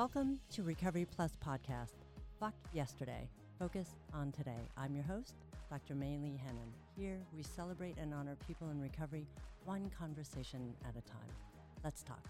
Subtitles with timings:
[0.00, 1.92] Welcome to Recovery Plus Podcast.
[2.38, 3.28] Fuck yesterday.
[3.58, 4.62] Focus on today.
[4.78, 5.34] I'm your host,
[5.68, 5.94] Dr.
[5.94, 6.72] May Lee Hannon.
[6.96, 9.26] Here we celebrate and honor people in recovery
[9.66, 11.28] one conversation at a time.
[11.84, 12.24] Let's talk.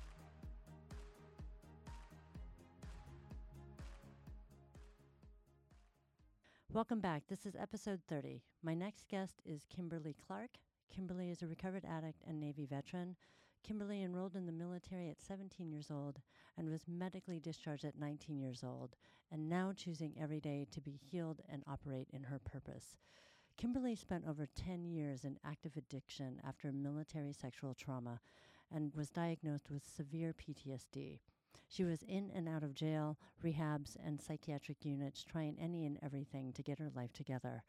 [6.72, 7.22] Welcome back.
[7.28, 8.42] This is episode 30.
[8.64, 10.50] My next guest is Kimberly Clark.
[10.92, 13.14] Kimberly is a recovered addict and Navy veteran.
[13.62, 16.20] Kimberly enrolled in the military at 17 years old
[16.56, 18.96] and was medically discharged at 19 years old,
[19.30, 22.96] and now choosing every day to be healed and operate in her purpose.
[23.56, 28.20] Kimberly spent over 10 years in active addiction after military sexual trauma
[28.72, 31.18] and was diagnosed with severe PTSD.
[31.68, 36.52] She was in and out of jail, rehabs, and psychiatric units, trying any and everything
[36.54, 37.62] to get her life together.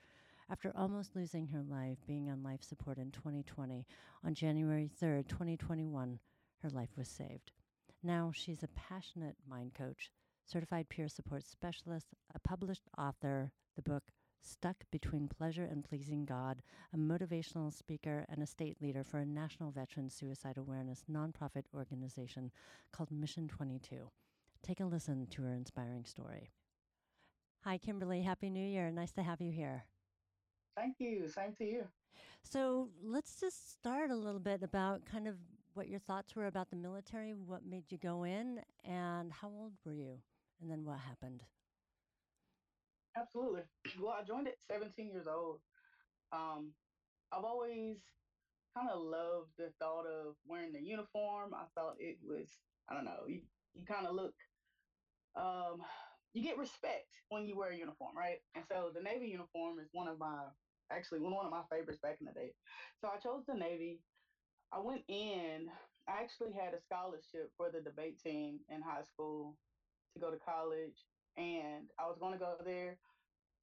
[0.51, 3.87] After almost losing her life being on life support in 2020,
[4.25, 6.19] on January 3rd, 2021,
[6.61, 7.53] her life was saved.
[8.03, 10.11] Now she's a passionate mind coach,
[10.45, 14.03] certified peer support specialist, a published author, the book
[14.41, 16.61] Stuck Between Pleasure and Pleasing God,
[16.93, 22.51] a motivational speaker, and a state leader for a national veteran suicide awareness nonprofit organization
[22.91, 24.11] called Mission 22.
[24.61, 26.49] Take a listen to her inspiring story.
[27.63, 28.23] Hi, Kimberly.
[28.23, 28.91] Happy New Year.
[28.91, 29.85] Nice to have you here.
[30.75, 31.27] Thank you.
[31.27, 31.83] Same to you.
[32.43, 35.35] So let's just start a little bit about kind of
[35.73, 39.73] what your thoughts were about the military, what made you go in, and how old
[39.85, 40.17] were you?
[40.61, 41.43] And then what happened?
[43.17, 43.61] Absolutely.
[43.99, 45.59] Well, I joined at 17 years old.
[46.31, 46.73] Um,
[47.31, 47.97] I've always
[48.75, 51.53] kind of loved the thought of wearing the uniform.
[51.53, 52.49] I thought it was,
[52.89, 53.41] I don't know, you,
[53.73, 54.33] you kind of look,
[55.35, 55.81] um,
[56.33, 58.37] you get respect when you wear a uniform, right?
[58.55, 60.45] And so the Navy uniform is one of my
[60.91, 62.51] actually one of my favorites back in the day.
[62.99, 63.99] So I chose the Navy.
[64.73, 65.67] I went in.
[66.07, 69.55] I actually had a scholarship for the debate team in high school
[70.13, 70.97] to go to college,
[71.37, 72.97] and I was going to go there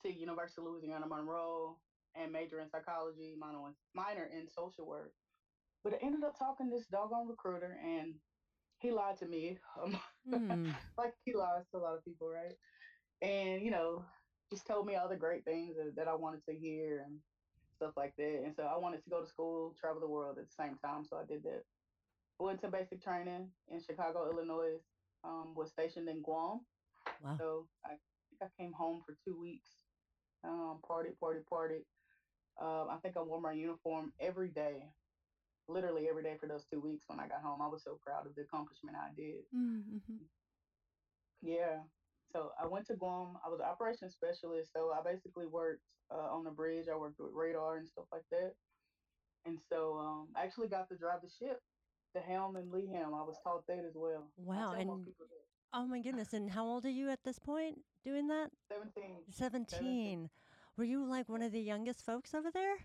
[0.02, 1.76] to University of Louisiana Monroe
[2.14, 5.12] and major in psychology, minor in, minor in social work.
[5.84, 8.14] But I ended up talking to this doggone recruiter, and
[8.80, 9.98] he lied to me, um,
[10.32, 10.74] mm.
[10.96, 12.56] like he lies to a lot of people, right?
[13.20, 14.04] And you know,
[14.50, 17.18] just told me all the great things that, that I wanted to hear and
[17.76, 18.42] stuff like that.
[18.44, 21.04] And so I wanted to go to school, travel the world at the same time.
[21.08, 21.62] So I did that.
[22.38, 24.78] Went to basic training in Chicago, Illinois.
[25.24, 26.60] Um, was stationed in Guam.
[27.24, 27.34] Wow.
[27.38, 29.68] So I think I came home for two weeks.
[30.44, 31.84] Um, party, party, party.
[32.60, 34.84] Um, I think I wore my uniform every day,
[35.68, 37.60] literally every day for those two weeks when I got home.
[37.60, 39.42] I was so proud of the accomplishment I did.
[39.54, 40.22] Mm-hmm.
[41.42, 41.78] Yeah.
[42.32, 43.38] So I went to Guam.
[43.44, 44.70] I was an operations specialist.
[44.74, 46.86] So I basically worked uh, on the bridge.
[46.92, 48.54] I worked with radar and stuff like that.
[49.46, 51.60] And so um, I actually got to drive the ship,
[52.14, 53.14] the helm and lee helm.
[53.14, 54.24] I was taught that as well.
[54.36, 54.72] Wow.
[54.72, 54.90] And
[55.72, 56.32] oh my goodness.
[56.32, 58.50] And how old are you at this point doing that?
[58.70, 59.04] 17.
[59.30, 59.66] 17.
[59.78, 60.30] 17.
[60.76, 62.76] Were you like one of the youngest folks over there?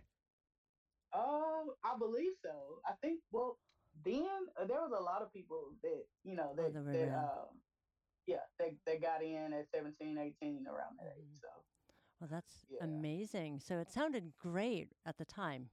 [1.14, 2.82] Oh, uh, I believe so.
[2.88, 3.60] I think, well,
[4.04, 4.26] then
[4.60, 7.54] uh, there was a lot of people that, you know, that, that um,
[8.28, 11.26] yeah, they, they got in at 17, 18, around that age.
[11.26, 11.42] Mm-hmm.
[11.42, 11.48] So,
[12.22, 12.84] well, that's yeah.
[12.84, 13.60] amazing.
[13.60, 15.70] So it sounded great at the time.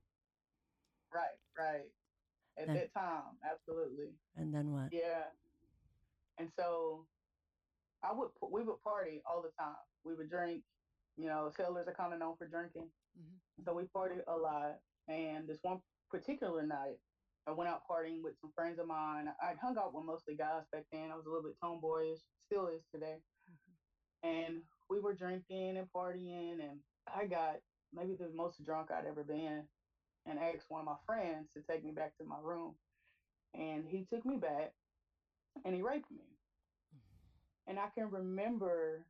[1.15, 1.87] Right, right.
[2.59, 4.11] At and, that time, absolutely.
[4.37, 4.89] And then what?
[4.93, 5.31] Yeah.
[6.39, 7.07] And so
[8.03, 9.77] I would, we would party all the time.
[10.05, 10.63] We would drink,
[11.17, 12.89] you know, sailors are kind of known for drinking.
[13.19, 13.65] Mm-hmm.
[13.65, 14.79] So we party a lot.
[15.09, 15.81] And this one
[16.11, 16.99] particular night,
[17.47, 19.29] I went out partying with some friends of mine.
[19.43, 21.11] I'd hung out with mostly guys back then.
[21.13, 23.17] I was a little bit tomboyish, still is today.
[23.49, 24.29] Mm-hmm.
[24.29, 27.57] And we were drinking and partying, and I got
[27.95, 29.65] maybe the most drunk I'd ever been,
[30.27, 32.75] and asked one of my friends to take me back to my room.
[33.55, 34.73] And he took me back,
[35.65, 36.29] and he raped me.
[36.95, 37.71] Mm-hmm.
[37.71, 39.07] And I can remember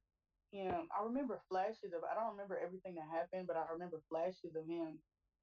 [0.53, 0.89] him.
[0.97, 2.03] I remember flashes of.
[2.11, 4.99] I don't remember everything that happened, but I remember flashes of him,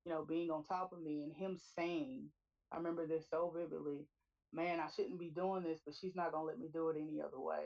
[0.06, 2.30] you know, being on top of me and him saying
[2.72, 4.06] I remember this so vividly.
[4.54, 7.22] Man, I shouldn't be doing this, but she's not gonna let me do it any
[7.22, 7.66] other way.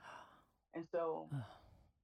[0.72, 1.28] And so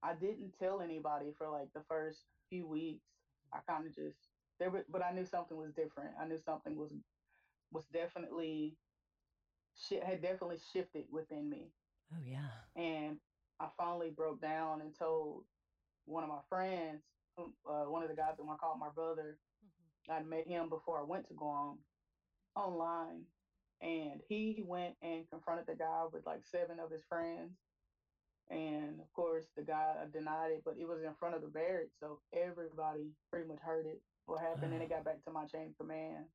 [0.03, 2.19] I didn't tell anybody for like the first
[2.51, 3.07] few weeks.
[3.53, 4.19] I kind of just
[4.59, 6.11] there, but I knew something was different.
[6.21, 6.91] I knew something was
[7.73, 8.77] was definitely
[9.77, 11.69] shit had definitely shifted within me.
[12.13, 12.81] Oh yeah.
[12.81, 13.19] And
[13.61, 15.45] I finally broke down and told
[16.05, 17.03] one of my friends,
[17.39, 19.39] uh, one of the guys that I called my brother.
[19.65, 20.13] Mm-hmm.
[20.13, 21.79] I'd met him before I went to Guam,
[22.57, 23.25] online
[23.83, 27.53] and he went and confronted the guy with like seven of his friends
[28.51, 31.97] and of course the guy denied it but it was in front of the barracks
[32.01, 35.69] so everybody pretty much heard it what happened and it got back to my chain
[35.69, 36.27] of command.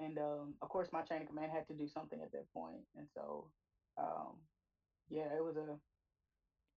[0.00, 2.84] And um, of course my chain of command had to do something at that point
[2.96, 3.50] and so
[3.98, 4.34] um,
[5.08, 5.76] yeah, it was a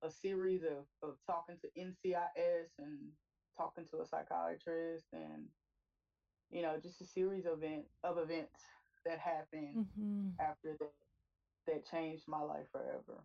[0.04, 2.98] a series of, of talking to NCIS and
[3.56, 5.46] talking to a psychiatrist and
[6.52, 8.62] you know just a series of event of events
[9.06, 10.92] that happened hmm after that
[11.68, 13.22] that changed my life forever.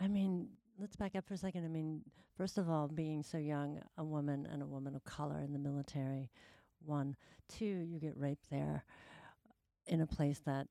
[0.00, 1.64] I mean, let's back up for a second.
[1.64, 2.02] I mean,
[2.36, 5.58] first of all, being so young, a woman and a woman of color in the
[5.58, 6.30] military,
[6.84, 7.16] one.
[7.48, 8.84] Two, you get raped there
[9.86, 10.68] in a place that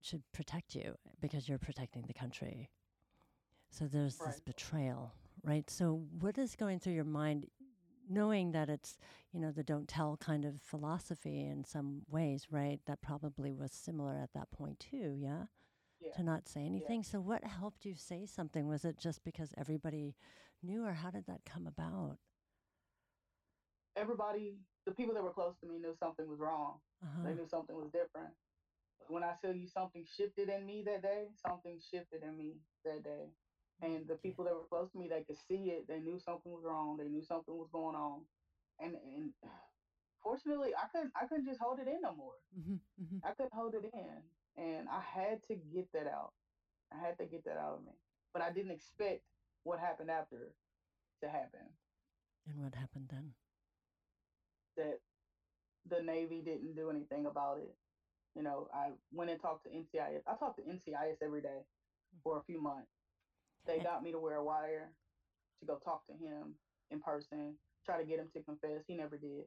[0.00, 2.70] should protect you because you're protecting the country.
[3.70, 4.28] So there's Right.
[4.28, 5.12] this betrayal,
[5.42, 5.68] right?
[5.68, 7.46] So what is going through your mind,
[8.08, 8.98] knowing that it's,
[9.32, 12.80] you know, the don't tell kind of philosophy in some ways, right?
[12.86, 15.44] That probably was similar at that point too, yeah?
[16.00, 16.12] Yeah.
[16.12, 16.66] To not say Yeah.
[16.66, 17.02] anything.
[17.02, 18.66] So what helped you say something?
[18.66, 20.14] Was it just because everybody
[20.62, 22.18] knew, or how did that come about?
[23.96, 26.80] Everybody, the people that were close to me knew something was wrong.
[27.02, 27.22] Uh-huh.
[27.24, 28.34] They knew something was different.
[29.08, 33.04] When I tell you something shifted in me that day, something shifted in me that
[33.04, 33.30] day.
[33.82, 35.86] And the people that were close to me, they could see it.
[35.88, 36.96] They knew something was wrong.
[36.96, 38.22] They knew something was going on.
[38.80, 39.32] And and
[40.22, 42.34] fortunately, I couldn't I couldn't just hold it in no more.
[42.54, 46.32] hmm hmm I couldn't hold it in, and I had to get that out.
[46.92, 47.92] I had to get that out of me.
[48.32, 49.22] But I didn't expect
[49.64, 50.52] what happened after
[51.22, 51.60] to happen.
[52.48, 53.32] And what happened then?
[54.76, 55.00] That
[55.88, 57.74] the Navy didn't do anything about it.
[58.34, 60.22] You know, I went and talked to NCIS.
[60.26, 61.64] I talked to NCIS every day
[62.22, 62.90] for a few months.
[63.66, 64.92] They got me to wear a wire
[65.60, 66.54] to go talk to him
[66.90, 68.84] in person, try to get him to confess.
[68.86, 69.44] He never did.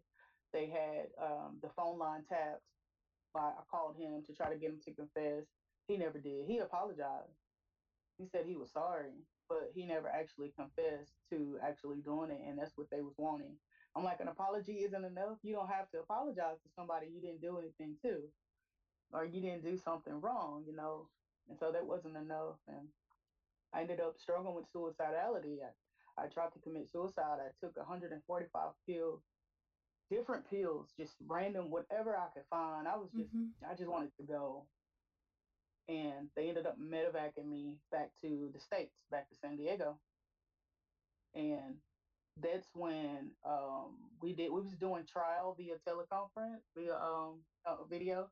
[0.53, 2.63] They had um, the phone line tapped.
[3.35, 5.45] I, I called him to try to get him to confess.
[5.87, 6.45] He never did.
[6.47, 7.37] He apologized.
[8.17, 9.13] He said he was sorry,
[9.47, 13.55] but he never actually confessed to actually doing it, and that's what they was wanting.
[13.95, 15.37] I'm like, an apology isn't enough.
[15.41, 18.23] You don't have to apologize to somebody you didn't do anything to,
[19.13, 21.07] or you didn't do something wrong, you know.
[21.49, 22.87] And so that wasn't enough, and
[23.73, 25.59] I ended up struggling with suicidality.
[25.63, 27.39] I, I tried to commit suicide.
[27.39, 29.21] I took 145 pills,
[30.09, 32.87] different pills, just random, whatever I could find.
[32.87, 33.51] I was just, Mhm.
[33.69, 34.67] I just wanted to go.
[35.87, 39.99] And they ended up medevacing me back to the States, back to San Diego.
[41.33, 41.81] And
[42.37, 48.31] that's when um, we did, we was doing trial via teleconference, via um, uh, video.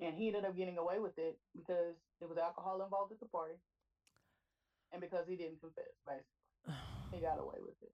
[0.00, 3.26] And he ended up getting away with it because there was alcohol involved at the
[3.26, 3.54] party
[4.92, 6.24] and because he didn't confess, basically.
[7.10, 7.92] He got away with it.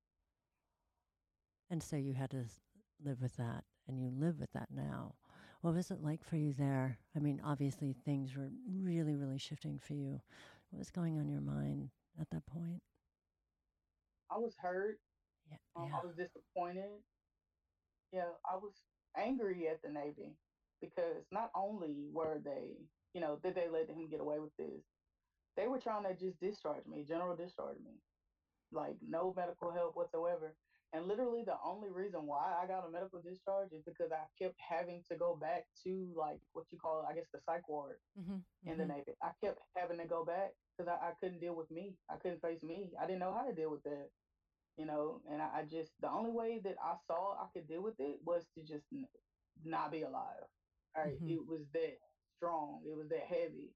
[1.70, 2.60] And so you had to s-
[3.04, 5.14] live with that, and you live with that now.
[5.60, 6.98] What was it like for you there?
[7.16, 10.20] I mean, obviously things were really, really shifting for you.
[10.70, 12.82] What was going on in your mind at that point?
[14.30, 14.98] I was hurt.
[15.50, 15.98] Yeah, Um, yeah.
[16.02, 16.90] I was disappointed.
[18.12, 18.72] Yeah, I was
[19.16, 20.36] angry at the Navy
[20.80, 22.72] because not only were they,
[23.14, 24.82] you know, did they let him get away with this,
[25.56, 28.00] they were trying to just discharge me, general discharge me,
[28.70, 30.56] like no medical help whatsoever.
[30.92, 34.56] And literally, the only reason why I got a medical discharge is because I kept
[34.60, 38.38] having to go back to like what you call, I guess, the psych ward hmm
[38.66, 39.14] in the Navy.
[39.22, 41.98] I kept having to go back because I, I couldn't deal with me.
[42.08, 42.92] I couldn't face me.
[42.98, 44.10] I didn't know how to deal with that,
[44.76, 45.22] you know.
[45.28, 48.20] And I, I just the only way that I saw I could deal with it
[48.22, 49.06] was to just n-
[49.64, 50.44] not be alive.
[50.96, 51.20] All right?
[51.20, 51.26] Mhm.
[51.26, 51.98] it was that
[52.36, 52.82] strong.
[52.86, 53.74] It was that heavy.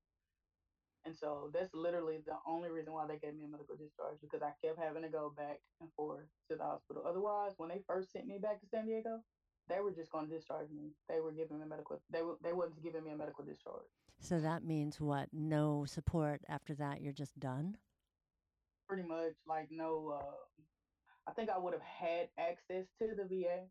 [1.04, 4.42] And so that's literally the only reason why they gave me a medical discharge because
[4.42, 7.02] I kept having to go back and forth to the hospital.
[7.06, 9.20] Otherwise, when they first sent me back to San Diego,
[9.68, 10.90] they were just going to discharge me.
[11.08, 12.00] They were giving me a medical.
[12.10, 13.88] They were they wasn't giving me a medical discharge.
[14.20, 15.28] So that means what?
[15.32, 17.00] No support after that?
[17.00, 17.76] You're just done?
[18.88, 20.34] pretty much like no uh
[21.28, 23.66] I think I would have had access to the VA,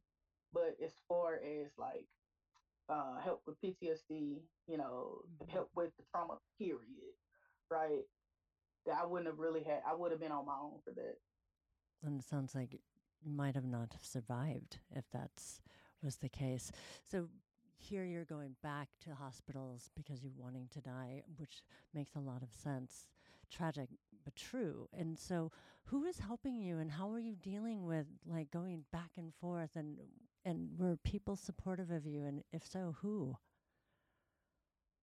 [0.53, 2.05] but as far as like
[2.89, 5.49] uh help with PTSD, you know, Mhm.
[5.49, 7.13] help with the trauma period,
[7.69, 8.03] right?
[8.85, 11.17] That I wouldn't have really had I would have been on my own for that.
[12.03, 12.73] And it sounds like
[13.21, 15.61] you might have not have survived if that's
[16.03, 16.71] was the case.
[17.09, 17.27] So
[17.77, 21.63] here you're going back to hospitals because you're wanting to die, which
[21.93, 23.07] makes a lot of sense.
[23.49, 23.89] Tragic
[24.23, 24.87] but true.
[24.93, 25.51] And so
[25.85, 29.71] who is helping you and how are you dealing with like going back and forth
[29.75, 29.97] and
[30.47, 33.35] and were people supportive of you and if so, who?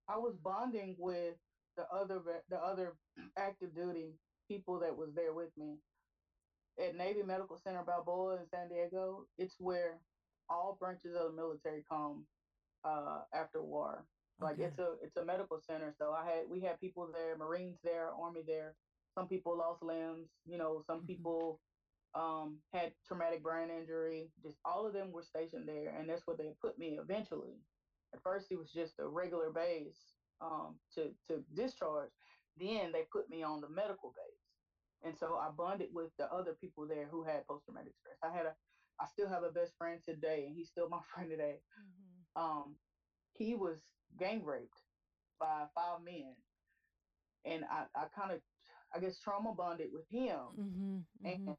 [0.09, 1.37] I was bonding with
[1.77, 2.95] the other the other
[3.37, 4.15] active duty
[4.49, 5.79] people that was there with me
[6.79, 9.27] at Navy Medical Center Balboa in San Diego.
[9.39, 10.01] It's where
[10.49, 12.27] all branches of the military come
[12.85, 14.07] uh, after war.
[14.41, 14.67] Like Okay.
[14.67, 15.95] it's a it's a medical center.
[15.99, 18.77] So I had we had people there, Marines there, Army there.
[19.15, 20.29] Some people lost limbs.
[20.47, 21.07] You know, some Mhm.
[21.07, 21.61] people
[22.15, 24.31] um, had traumatic brain injury.
[24.43, 27.59] Just all of them were stationed there, and that's where they put me eventually.
[28.15, 29.99] At first, it was just a regular base
[30.41, 32.11] um, to to discharge.
[32.59, 34.45] then they put me on the medical base.
[35.05, 38.17] And so I bonded with the other people there who had post traumatic stress.
[38.23, 38.55] I had a,
[39.01, 41.57] I still have a best friend today, and he's still my friend today.
[41.79, 42.43] Mm-hmm.
[42.43, 42.77] Um,
[43.35, 43.79] he was
[44.19, 44.81] gang raped
[45.39, 46.35] by five men,
[47.45, 48.41] and I, I kind of,
[48.95, 51.27] I guess, trauma bonded with him, mm-hmm.
[51.27, 51.53] Mm-hmm.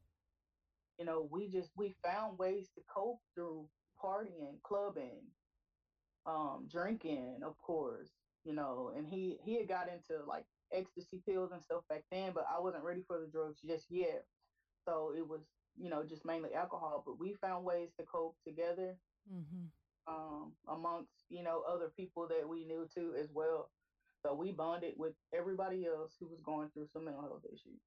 [0.98, 3.68] You know, we just we found ways to cope through
[4.02, 5.22] partying, clubbing,
[6.26, 8.10] um, drinking, of course,
[8.44, 12.32] you know, and he he had got into like ecstasy pills and stuff back then,
[12.34, 14.24] but I wasn't ready for the drugs just yet.
[14.84, 15.42] So it was,
[15.78, 17.02] you know, just mainly alcohol.
[17.06, 18.96] But we found ways to cope together
[19.32, 20.12] mm-hmm.
[20.12, 23.70] um, amongst, you know, other people that we knew too as well.
[24.22, 27.80] So we bonded with everybody else who was going through some mental health issues.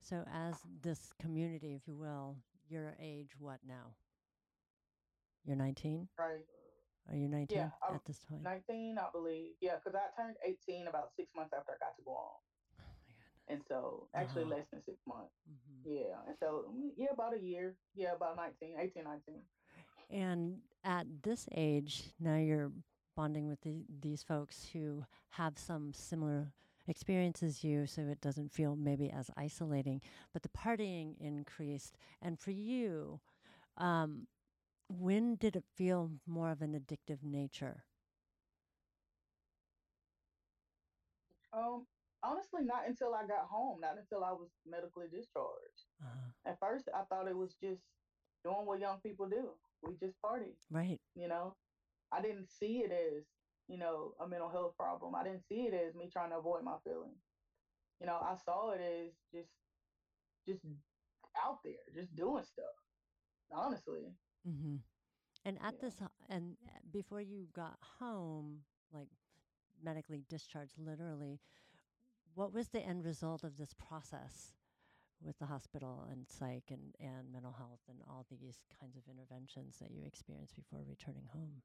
[0.00, 2.36] So, as this community, if you will,
[2.68, 3.94] your age, what now?
[5.44, 6.08] You're 19?
[6.18, 6.44] Right.
[7.08, 8.42] Are you 19 yeah, at this point?
[8.42, 9.52] 19, I believe.
[9.60, 12.16] Yeah, because I turned 18 about six months after I got to Guam.
[12.16, 12.32] Oh
[12.78, 12.84] my
[13.14, 13.52] god.
[13.54, 14.56] and so, actually, uh-huh.
[14.56, 15.32] less than six months.
[15.48, 15.94] Mm-hmm.
[15.94, 16.16] Yeah.
[16.26, 17.76] And so, mm, yeah, about a year.
[17.94, 19.34] Yeah, about 19, 18, 19.
[20.10, 22.72] And at this age, now you're
[23.16, 26.52] bonding with the, these folks who have some similar
[26.88, 30.00] experiences you so it doesn't feel maybe as isolating
[30.32, 33.20] but the partying increased and for you
[33.78, 34.26] um,
[34.88, 37.84] when did it feel more of an addictive nature?
[41.52, 41.86] Um,
[42.22, 45.86] honestly, not until I got home, not until I was medically discharged.
[46.02, 46.50] Uh-huh.
[46.50, 47.80] At first, I thought it was just
[48.44, 49.50] doing what young people do.
[49.82, 50.56] We just party.
[50.70, 51.00] Right.
[51.14, 51.54] You know,
[52.12, 53.24] I didn't see it as,
[53.68, 55.14] you know, a mental health problem.
[55.14, 57.18] I didn't see it as me trying to avoid my feelings.
[58.00, 59.50] You know, I saw it as just,
[60.46, 60.60] just
[61.44, 62.64] out there, just doing stuff.
[63.52, 64.12] Honestly.
[64.48, 64.76] Mm-hmm.
[65.44, 65.80] And at yeah.
[65.80, 65.94] this,
[66.28, 68.58] and uh, before you got home,
[68.92, 69.08] like
[69.82, 71.40] medically discharged, literally,
[72.34, 74.52] what was the end result of this process
[75.22, 79.76] with the hospital and psych and, and mental health and all these kinds of interventions
[79.80, 81.62] that you experienced before returning home?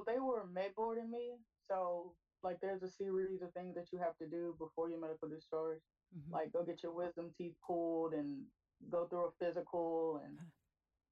[0.00, 1.36] Well, they were med boarding me.
[1.68, 5.28] So, like, there's a series of things that you have to do before your medical
[5.28, 5.80] discharge.
[6.16, 6.32] Mm-hmm.
[6.32, 8.40] Like, go get your wisdom teeth pulled and
[8.90, 10.38] go through a physical and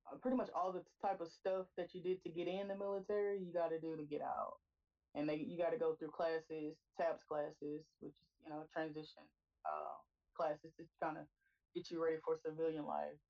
[0.08, 2.76] uh, pretty much all the type of stuff that you did to get in the
[2.76, 4.56] military, you got to do to get out.
[5.14, 9.28] And they, you got to go through classes, TAPS classes, which is, you know, transition
[9.68, 10.00] uh,
[10.34, 11.24] classes to kind of
[11.76, 13.20] get you ready for civilian life.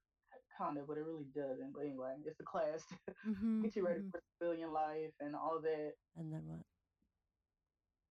[0.59, 1.73] Kind of, but it really doesn't.
[1.73, 4.11] But anyway, it's a class to mm-hmm, get you ready mm-hmm.
[4.11, 5.93] for civilian life and all that.
[6.17, 6.61] And then what?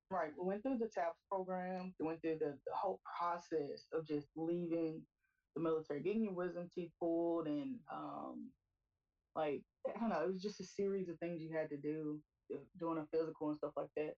[0.09, 0.31] Right.
[0.39, 4.27] We went through the TAPS program, we went through the, the whole process of just
[4.37, 5.01] leaving
[5.55, 8.49] the military, getting your wisdom teeth pulled, and um,
[9.35, 12.19] like I don't know, it was just a series of things you had to do,
[12.53, 14.13] uh, doing a physical and stuff like that.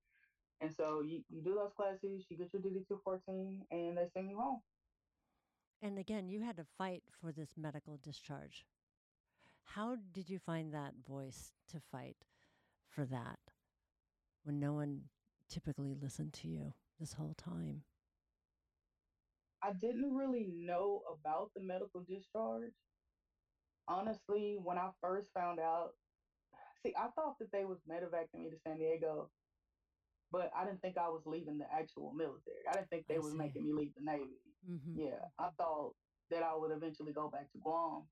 [0.61, 4.05] And so you, you do those classes, you get your DD two fourteen, and they
[4.13, 4.59] send you home.
[5.81, 8.65] And again, you had to fight for this medical discharge.
[9.63, 12.17] How did you find that voice to fight
[12.89, 13.39] for that
[14.43, 15.03] when no one
[15.47, 17.83] typically listened to you this whole time?
[19.63, 22.73] I didn't really know about the medical discharge.
[23.87, 25.91] Honestly, when I first found out,
[26.85, 29.29] see, I thought that they was medevacing me to San Diego,
[30.31, 32.63] but I didn't think I was leaving the actual military.
[32.69, 33.37] I didn't think they I was see.
[33.37, 34.48] making me leave the Navy.
[34.63, 34.99] Mm-hmm.
[34.99, 35.93] Yeah, I thought
[36.31, 38.03] that I would eventually go back to Guam.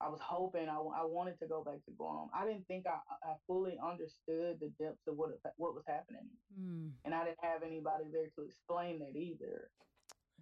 [0.00, 2.28] I was hoping I, I wanted to go back to Guam.
[2.34, 6.90] I didn't think I, I fully understood the depths of what what was happening, mm.
[7.04, 9.68] and I didn't have anybody there to explain that either.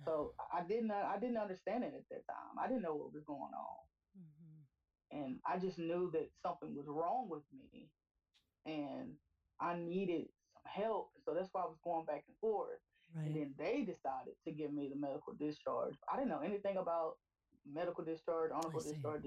[0.04, 2.54] So I didn't I didn't understand it at that time.
[2.62, 3.82] I didn't know what was going on.
[4.14, 5.18] Mm-hmm.
[5.18, 7.88] And I just knew that something was wrong with me
[8.66, 9.14] and
[9.60, 11.10] I needed some help.
[11.24, 12.78] So that's why I was going back and forth.
[13.14, 13.26] Right.
[13.26, 15.94] And then they decided to give me the medical discharge.
[16.12, 17.14] I didn't know anything about
[17.70, 19.24] medical discharge, honorable discharge,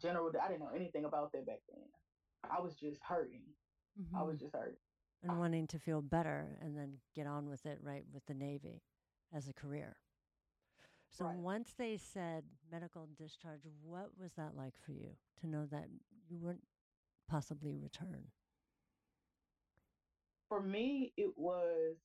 [0.00, 0.30] general.
[0.42, 1.84] I didn't know anything about that back then.
[2.50, 3.42] I was just hurting.
[4.00, 4.16] Mm-hmm.
[4.16, 4.44] I was mm-hmm.
[4.44, 4.76] just hurting.
[5.22, 8.82] And wanting to feel better and then get on with it, right, with the Navy
[9.34, 9.96] as a career.
[11.10, 11.36] So right.
[11.36, 15.88] once they said medical discharge, what was that like for you to know that
[16.28, 16.64] you wouldn't
[17.28, 18.28] possibly return?
[20.48, 21.96] For me, it was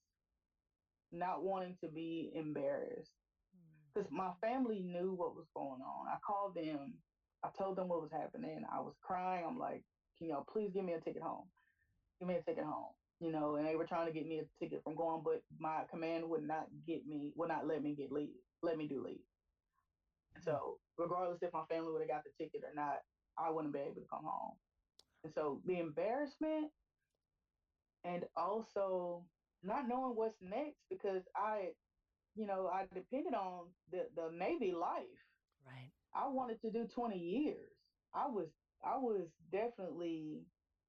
[1.16, 3.12] not wanting to be embarrassed
[3.94, 4.18] because mm.
[4.18, 6.08] my family knew what was going on.
[6.08, 6.94] I called them,
[7.44, 8.64] I told them what was happening.
[8.72, 9.46] I was crying.
[9.48, 9.84] I'm like,
[10.18, 11.46] can y'all please give me a ticket home?
[12.20, 14.64] Give me a ticket home you know, and they were trying to get me a
[14.64, 18.12] ticket from going, but my command would not get me, would not let me get
[18.12, 19.24] leave, let me do leave.
[20.44, 22.98] So regardless if my family would have got the ticket or not,
[23.38, 24.56] I wouldn't be able to come home.
[25.24, 26.72] And so the embarrassment
[28.04, 29.24] and also
[29.66, 31.74] not knowing what's next because I,
[32.36, 35.20] you know, I depended on the the Navy life.
[35.66, 35.92] Right.
[36.14, 37.72] I wanted to do 20 years.
[38.14, 38.50] I was
[38.84, 40.46] I was definitely,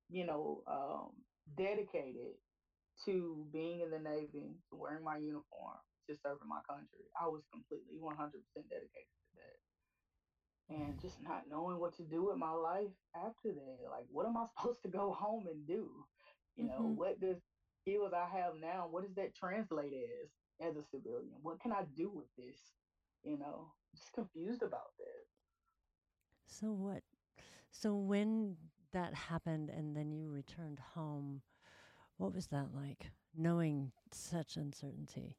[0.09, 1.25] you know, um,
[1.56, 2.35] dedicated
[3.04, 5.78] to being in the Navy, to wearing my uniform,
[6.09, 7.11] to serving my country.
[7.21, 9.59] I was completely 100% dedicated to that.
[10.68, 13.78] And just not knowing what to do with my life after that.
[13.90, 16.06] Like, what am I supposed to go home and do?
[16.56, 17.38] You know, hmm what does
[17.86, 21.30] skills I have now, what does that translate as as a civilian?
[21.42, 22.58] What can I do with this?
[23.22, 25.24] You know, just confused about that.
[26.46, 27.02] So what?
[27.70, 28.56] So when
[28.92, 31.42] that happened, and then you returned home,
[32.16, 33.10] what was that like?
[33.36, 35.36] Knowing such uncertainty.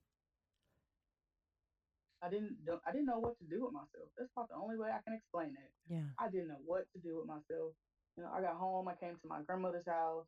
[2.21, 4.09] I didn't I didn't know what to do with myself.
[4.17, 5.71] That's about the only way I can explain it.
[5.87, 6.09] Yeah.
[6.19, 7.73] I didn't know what to do with myself.
[8.17, 10.25] You know, I got home, I came to my grandmother's house,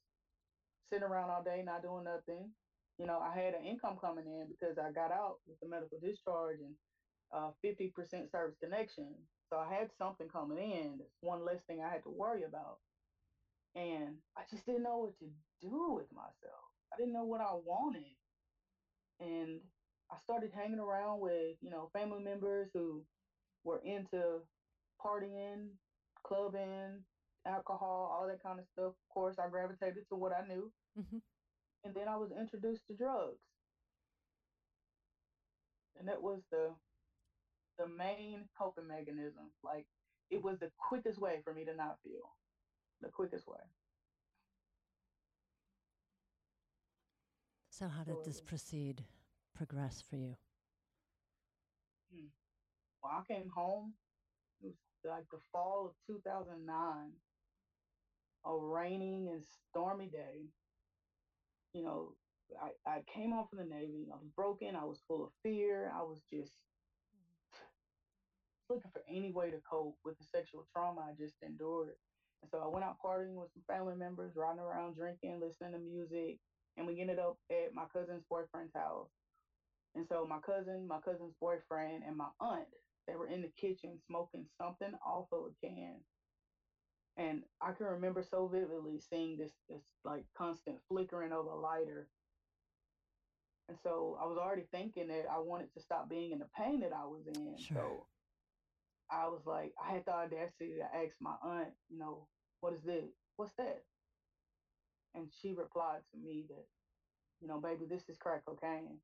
[0.90, 2.50] sitting around all day, not doing nothing.
[2.98, 6.00] You know, I had an income coming in because I got out with the medical
[6.00, 6.76] discharge and
[7.34, 9.16] uh, 50% service connection.
[9.50, 10.98] So I had something coming in.
[11.00, 12.78] That's one less thing I had to worry about.
[13.76, 15.28] And I just didn't know what to
[15.62, 16.66] do with myself.
[16.94, 18.16] I didn't know what I wanted.
[19.20, 19.62] And
[20.12, 23.04] I started hanging around with, you know, family members who
[23.64, 24.42] were into
[25.04, 25.70] partying,
[26.26, 27.04] clubbing,
[27.46, 28.88] alcohol, all that kind of stuff.
[28.94, 30.72] Of course, I gravitated to what I knew.
[30.96, 31.18] Hmm
[31.84, 33.40] And then I was introduced to drugs.
[36.00, 36.72] And that was the
[37.78, 39.52] the main coping mechanism.
[39.64, 39.88] Like
[40.30, 42.36] it was the quickest way for me to not feel.
[43.02, 43.62] The quickest way.
[47.72, 49.06] So how did this proceed,
[49.56, 50.36] progress for you?
[52.14, 52.28] hmm.
[53.02, 53.94] when I came home,
[54.62, 57.12] it was like the fall of 2009,
[58.46, 60.48] a raining and stormy day.
[61.74, 62.14] You know,
[62.62, 64.08] I, I came home from the Navy.
[64.12, 64.76] I was broken.
[64.76, 65.92] I was full of fear.
[65.96, 66.52] I was just
[68.70, 71.96] looking for any way to cope with the sexual trauma I just endured.
[72.42, 75.80] And so I went out partying with some family members, riding around drinking, listening to
[75.80, 76.38] music,
[76.78, 79.10] and we ended up at my cousin's boyfriend's house.
[79.96, 82.68] And so my cousin, my cousin's boyfriend, and my aunt,
[83.08, 85.98] they were in the kitchen smoking something off of a can.
[87.20, 92.08] And I can remember so vividly seeing this this like constant flickering of a lighter.
[93.68, 96.80] And so I was already thinking that I wanted to stop being in the pain
[96.80, 97.56] that I was in.
[97.60, 97.76] Sure.
[97.76, 98.06] So
[99.12, 102.28] I was like, I had the audacity to ask my aunt, you know,
[102.62, 103.12] what is this?
[103.36, 103.84] What's that?
[105.14, 106.66] And she replied to me that,
[107.42, 108.98] you know, baby, this is crack cocaine.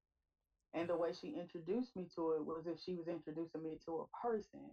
[0.74, 1.04] And the uh-huh.
[1.04, 4.70] way she introduced me to it was if she was introducing me to a person.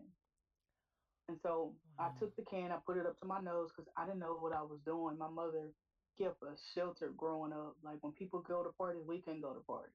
[1.29, 4.07] And so I took the can, I put it up to my nose because I
[4.07, 5.19] didn't know what I was doing.
[5.19, 5.73] My mother
[6.19, 7.77] kept us sheltered growing up.
[7.83, 9.95] Like when people go to parties, we couldn't go to parties.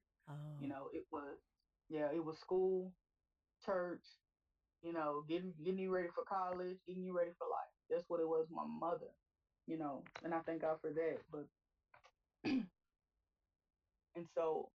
[0.60, 1.38] You Oh, know, it was
[1.88, 2.94] yeah, it was school,
[3.64, 4.04] church,
[4.82, 7.72] you know, getting getting you ready for college, getting you ready for life.
[7.90, 9.10] That's what it was, my mother,
[9.66, 11.18] you know, and I thank God for that.
[11.30, 11.48] But
[14.16, 14.72] and so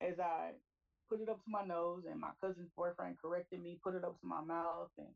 [0.00, 0.54] as I
[1.08, 4.20] put it up to my nose and my cousin's boyfriend corrected me, put it up
[4.20, 5.14] to my mouth and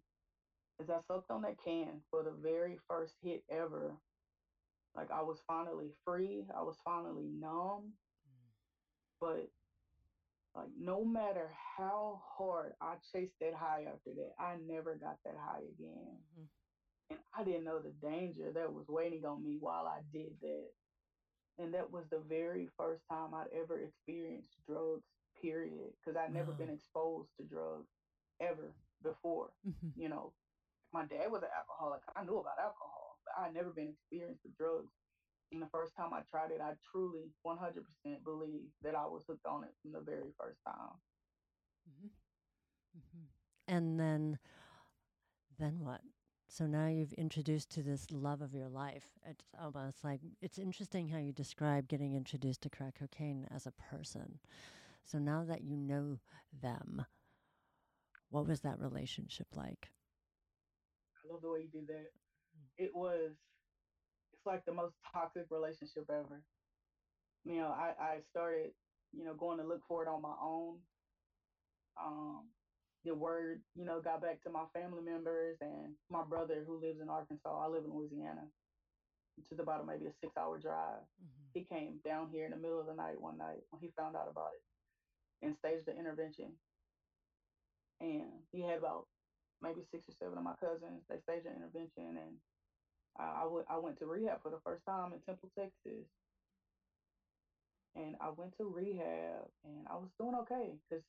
[0.80, 3.96] as I sucked on that can for the very first hit ever,
[4.96, 6.46] like I was finally free.
[6.56, 7.92] I was finally numb.
[9.20, 9.50] But
[10.54, 15.36] like no matter how hard I chased that high after that, I never got that
[15.36, 16.18] high again.
[16.36, 16.44] hmm
[17.10, 20.68] And I didn't know the danger that was waiting on me while I did that.
[21.58, 25.04] And that was the very first time I'd ever experienced drugs,
[25.40, 25.92] period.
[26.00, 27.90] Because I'd never been exposed to drugs
[28.40, 29.50] ever before.
[29.64, 30.32] hmm You know,
[30.92, 32.00] my dad was an alcoholic.
[32.16, 34.92] I knew about alcohol, but I'd never been experienced with drugs.
[35.52, 39.46] And the first time I tried it, I truly 100% believe that I was hooked
[39.46, 40.94] on it from the very first time.
[42.00, 42.08] hmm
[42.94, 43.24] hmm
[43.68, 44.38] And then,
[45.58, 46.00] then what?
[46.48, 49.04] So now you've introduced to this love of your life.
[49.24, 53.72] It's almost like it's interesting how you describe getting introduced to crack cocaine as a
[53.72, 54.40] person.
[55.04, 56.18] So now that you know
[56.60, 57.06] them,
[58.30, 59.90] what was that relationship like?
[61.30, 62.10] Love the way you did that.
[62.78, 63.32] It was,
[64.32, 66.42] it's like the most toxic relationship ever.
[67.44, 68.72] You know, I, I started,
[69.12, 70.78] you know, going to look for it on my own.
[72.02, 72.48] Um,
[73.04, 77.00] the word, you know, got back to my family members and my brother who lives
[77.00, 77.64] in Arkansas.
[77.64, 78.48] I live in Louisiana,
[79.36, 81.02] which is about maybe a six hour drive.
[81.20, 83.90] hmm He came down here in the middle of the night one night when he
[83.96, 84.62] found out about it
[85.46, 86.52] and staged the intervention.
[88.00, 89.06] And he had about
[89.62, 91.02] maybe six or seven of my cousins.
[91.08, 92.36] They staged an intervention, and
[93.18, 96.06] I, I, w- I went to rehab for the first time in Temple, Texas.
[97.96, 101.04] and I went to rehab, and I was doing okay because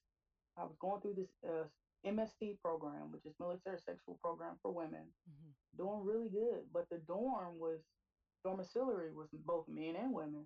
[0.58, 1.66] I was going through this uh,
[2.08, 6.64] MST program, which is military sexual program for women, hmm doing really good.
[6.74, 7.80] But the dorm was
[8.44, 10.46] domiciliary was both men and women.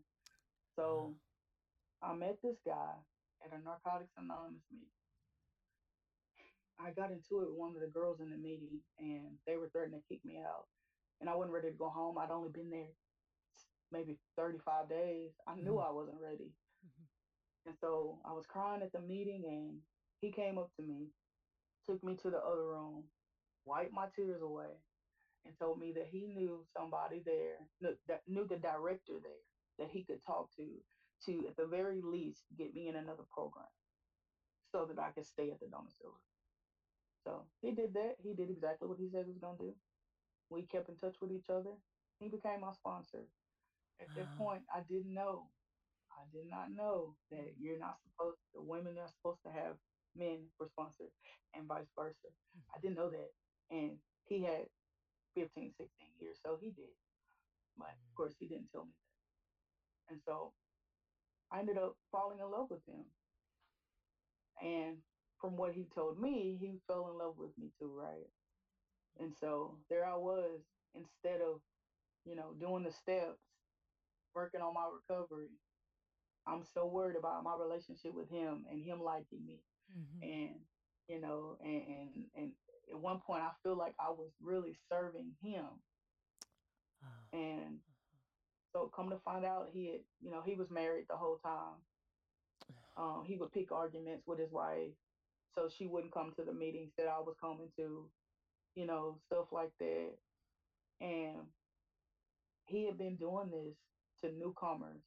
[0.78, 1.16] So
[2.02, 2.94] I met this guy
[3.46, 4.95] at a Narcotics Anonymous meeting.
[6.80, 9.70] I got into it with one of the girls in the meeting, and they were
[9.70, 10.66] threatening to kick me out.
[11.22, 12.18] And I wasn't ready to go home.
[12.18, 12.92] I'd only been there
[13.92, 15.32] maybe 35 days.
[15.48, 16.52] I knew hmm I wasn't ready.
[16.84, 17.06] hmm
[17.68, 19.80] And so I was crying at the meeting, and
[20.22, 21.08] he came up to me,
[21.86, 23.06] took me to the other room,
[23.66, 24.74] wiped my tears away,
[25.46, 29.44] and told me that he knew somebody there, knew, that knew the director there
[29.80, 30.66] that he could talk to,
[31.26, 33.68] to at the very least get me in another program
[34.72, 36.20] so that I could stay at the domicile.
[37.26, 38.16] So he did that.
[38.22, 39.74] He did exactly what he said he was gonna do.
[40.50, 41.74] We kept in touch with each other.
[42.20, 43.26] He became my sponsor.
[44.00, 45.50] At that point, I didn't know.
[46.14, 49.76] I did not know that you're not supposed the women are supposed to have
[50.16, 51.12] men for sponsors
[51.56, 52.32] and vice versa.
[52.76, 53.32] I didn't know that.
[53.72, 54.68] And he had
[55.36, 55.88] 15, 16
[56.20, 56.94] years, so he did.
[57.78, 58.16] But of mm.
[58.16, 60.14] course he didn't tell me that.
[60.14, 60.54] And so
[61.52, 63.04] I ended up falling in love with him.
[64.62, 64.98] And
[65.40, 68.28] from what he told me, he fell in love with me too, right?
[69.20, 70.62] And so there I was,
[70.96, 71.62] instead of,
[72.26, 73.40] you know, doing the steps,
[74.36, 75.50] working on my recovery,
[76.48, 79.60] I'm so worried about my relationship with him and him liking me.
[79.92, 80.56] hmm And,
[81.08, 82.52] you know, and, and, and
[82.92, 85.66] at one point I feel like I was really serving him.
[87.04, 87.08] Oh.
[87.34, 87.80] And
[88.74, 91.82] so come to find out he had, you know, he was married the whole time.
[92.98, 94.94] Um, he would pick arguments with his wife
[95.56, 98.06] so she wouldn't come to the meetings that I was coming to,
[98.76, 100.10] you know, stuff like that.
[101.02, 101.38] And
[102.66, 103.76] he had been doing this
[104.22, 105.02] to newcomers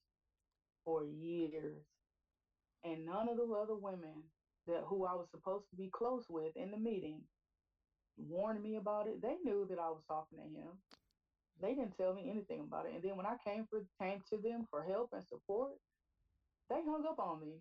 [0.84, 1.76] for years.
[2.84, 4.22] And none of the other women
[4.66, 7.20] that who I was supposed to be close with in the meeting
[8.16, 9.20] warned me about it.
[9.22, 10.68] They knew that I was talking to him.
[11.60, 12.94] They didn't tell me anything about it.
[12.94, 15.72] And then when I came for came to them for help and support,
[16.70, 17.54] they hung up on me.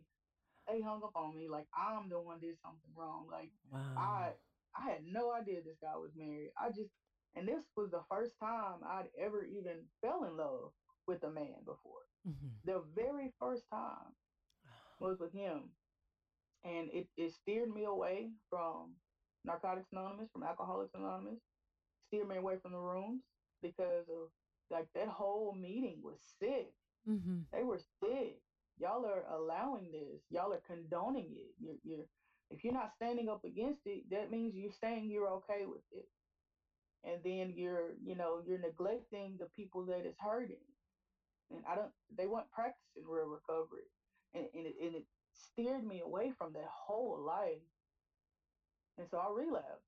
[0.67, 3.27] They hung up on me like I'm the one did something wrong.
[3.31, 3.49] Like
[3.97, 4.33] I Wow.
[4.77, 6.49] I had no idea this guy was married.
[6.57, 6.91] I just
[7.35, 10.71] and this was the first time I'd ever even fell in love
[11.07, 12.05] with a man before.
[12.25, 14.13] hmm The very first time
[14.99, 15.71] was with him.
[16.63, 18.95] And it, it steered me away from
[19.45, 21.39] Narcotics Anonymous, from Alcoholics Anonymous,
[22.07, 23.21] steered me away from the rooms
[23.61, 24.29] because of
[24.69, 26.71] like that whole meeting was sick.
[27.05, 28.39] hmm They were sick.
[28.77, 30.21] Y'all are allowing this.
[30.29, 31.53] Y'all are condoning it.
[31.59, 32.05] You're, you're
[32.51, 36.07] if you're not standing up against it, that means you're saying you're okay with it.
[37.03, 40.65] And then you're, you know, you're neglecting the people that is hurting.
[41.51, 43.87] And I don't they weren't practicing real recovery.
[44.33, 47.63] And, and, it, and it steered me away from that whole life.
[48.97, 49.87] And so I relapsed.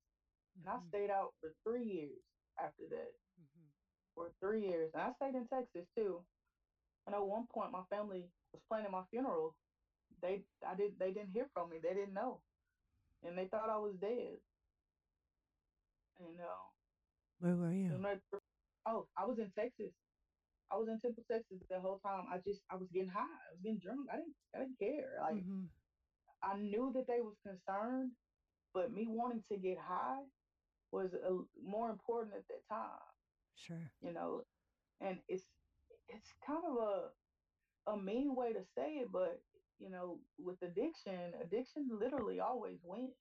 [0.62, 2.22] And I hmm stayed out for three years
[2.58, 3.12] after that.
[3.36, 3.70] hmm
[4.14, 4.90] For three years.
[4.94, 6.24] And I stayed in Texas too.
[7.06, 9.54] And at one point my family was planning my funeral.
[10.22, 11.78] They I did they didn't hear from me.
[11.82, 12.40] They didn't know.
[13.22, 14.38] And they thought I was dead.
[16.20, 16.68] And uh,
[17.40, 18.00] Where were you?
[18.86, 19.92] oh, I was in Texas.
[20.70, 22.26] I was in Temple, Texas the whole time.
[22.32, 23.20] I just I was getting high.
[23.48, 24.08] I was getting drunk.
[24.12, 25.18] I didn't I didn't care.
[25.20, 25.64] Like hmm
[26.42, 28.12] I knew that they was concerned,
[28.74, 30.22] but me wanting to get high
[30.90, 33.00] was a, more important at that time,
[33.54, 33.90] Sure.
[34.00, 34.42] you know.
[35.00, 35.44] And it's
[36.08, 37.10] it's kind of a
[37.86, 39.40] a mean way to say it, but
[39.78, 43.14] you know, with addiction, addiction literally always wins.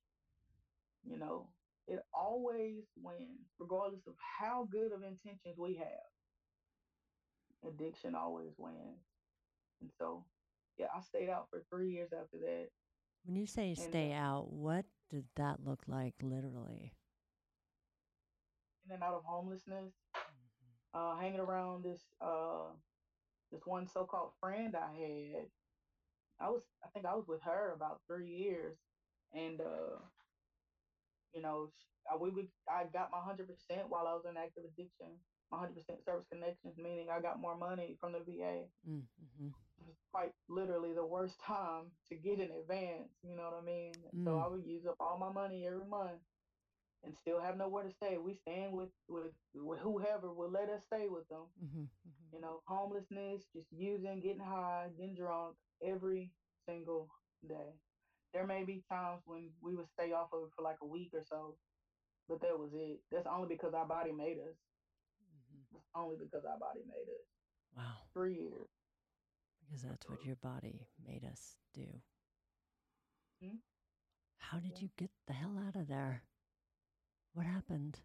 [1.03, 1.49] You know,
[1.87, 6.09] it always wins, regardless of how good of intentions we have.
[7.63, 9.05] Addiction always wins.
[9.81, 10.25] And so,
[10.77, 12.69] yeah, I stayed out for three years after that.
[13.23, 16.93] When you say And stay out, what did that look like literally?
[18.85, 19.93] in and out of homelessness,
[20.27, 22.71] hmm uh, hanging around this uh,
[23.51, 25.45] this one so-called friend I had.
[26.41, 28.77] I was, I think I was with her about three years,
[29.33, 29.99] and uh,
[31.33, 31.71] you know,
[32.11, 35.07] I, we would, I got my hundred percent while I was in active addiction.
[35.51, 38.65] My hundred percent service connections, meaning I got more money from the VA.
[38.87, 39.47] Mm-hmm.
[39.47, 43.09] It was quite literally the worst time to get in advance.
[43.23, 43.93] You know what I mean?
[44.11, 44.45] And so Mm.
[44.45, 46.21] I would use up all my money every month
[47.03, 48.17] and still have nowhere to stay.
[48.17, 51.47] We stand with with, with whoever will let us stay with them.
[51.63, 51.83] Mm-hmm.
[52.33, 56.31] You know, homelessness, just using, getting high, getting drunk every
[56.67, 57.09] single
[57.47, 57.73] day.
[58.33, 61.09] There may be times when we would stay off of it for like a week
[61.13, 61.55] or so,
[62.27, 62.99] but that was it.
[63.11, 64.55] That's only because our body made us.
[65.23, 65.77] Mm-hmm.
[65.77, 67.25] It's only because our body made us.
[67.75, 67.97] Wow.
[68.13, 68.67] Three years.
[69.65, 71.85] because that's what your body made us do.
[73.43, 73.59] Mhm.
[74.37, 74.81] How did Yeah.
[74.81, 76.23] you get the hell out of there?
[77.39, 78.01] What happened?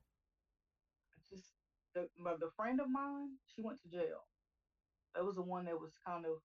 [1.30, 1.54] Just
[1.94, 4.26] the, my, the friend of mine, she went to jail.
[5.14, 6.38] That was the one that was kind of.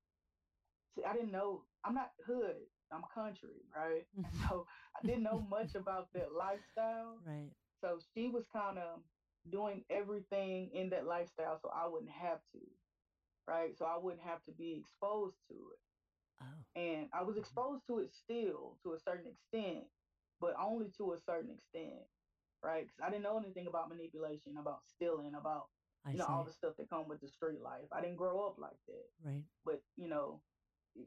[0.96, 1.66] See, I didn't know.
[1.84, 2.68] I'm not hood.
[2.92, 4.08] I'm country, right?
[4.50, 4.68] So
[5.02, 7.20] I didn't know much about that lifestyle.
[7.26, 7.52] Right.
[7.82, 9.02] So she was kind of
[9.50, 12.60] doing everything in that lifestyle, so I wouldn't have to,
[13.48, 13.76] right?
[13.78, 15.80] So I wouldn't have to be exposed to it.
[16.42, 16.66] Oh.
[16.76, 17.40] and I was Mhm.
[17.40, 19.92] exposed to it still to a certain extent,
[20.40, 22.08] but only to a certain extent,
[22.64, 22.86] right?
[22.88, 25.68] Because I didn't know anything about manipulation, about stealing, about
[26.06, 27.88] I you know all the stuff that come with the street life.
[27.92, 29.44] I didn't grow up like that, Right.
[29.66, 30.42] but you know,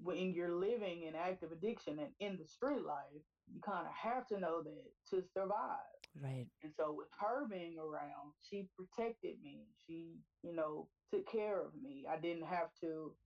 [0.03, 4.27] when you're living in active addiction and in the street life, you kind of have
[4.29, 5.79] to know that to survive.
[6.21, 6.47] Right.
[6.63, 9.67] And so with her being around, she protected me.
[9.87, 12.05] She, you know, took care of me.
[12.09, 13.17] I didn't have to,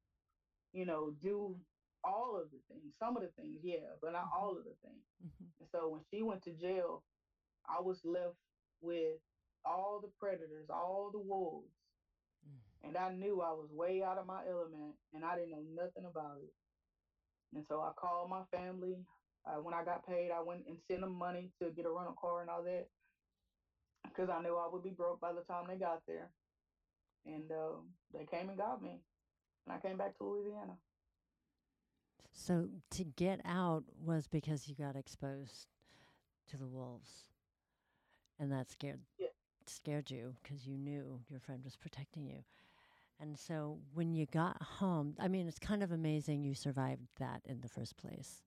[0.72, 1.56] you know, do
[2.04, 2.94] all of the things.
[2.98, 4.32] Some of the things, yeah, but not Mhm.
[4.32, 5.04] all of the things.
[5.20, 7.04] hmm And so when she went to jail,
[7.68, 8.36] I was left
[8.80, 9.18] with
[9.64, 11.72] all the predators, all the wolves.
[12.46, 12.88] Mm.
[12.88, 16.04] And I knew I was way out of my element and I didn't know nothing
[16.08, 16.52] about it.
[17.54, 18.96] And so I called my family.
[19.46, 22.16] Uh, when I got paid, I went and sent them money to get a rental
[22.20, 22.88] car and all that
[24.04, 26.30] because I knew I would be broke by the time they got there.
[27.26, 29.00] And um, they came and got me.
[29.66, 30.76] And I came back to Louisiana.
[32.32, 35.68] So to get out was because you got exposed
[36.48, 37.25] to the wolves,
[38.38, 39.28] and that scared Yeah.
[39.66, 42.44] scared you because you knew your friend was protecting you.
[43.20, 47.42] And so when you got home, I mean, it's kind of amazing you survived that
[47.46, 48.42] in the first place.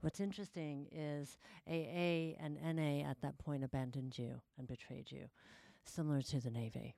[0.00, 5.28] What's interesting is AA and NA at that point abandoned you and betrayed you,
[5.84, 6.96] similar to the Navy.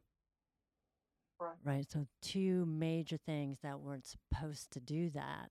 [1.41, 1.57] Right.
[1.65, 1.91] Right.
[1.91, 5.51] So two major things that weren't supposed to do that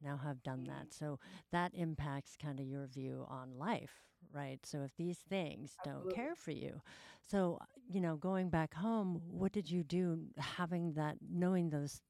[0.00, 0.66] now have done Mhm.
[0.66, 0.92] that.
[0.92, 1.18] So
[1.50, 4.58] that impacts kind of your view on life, right?
[4.64, 6.80] So if these things don't care for you,
[7.26, 12.00] so you know, going back home, what did you do having that knowing those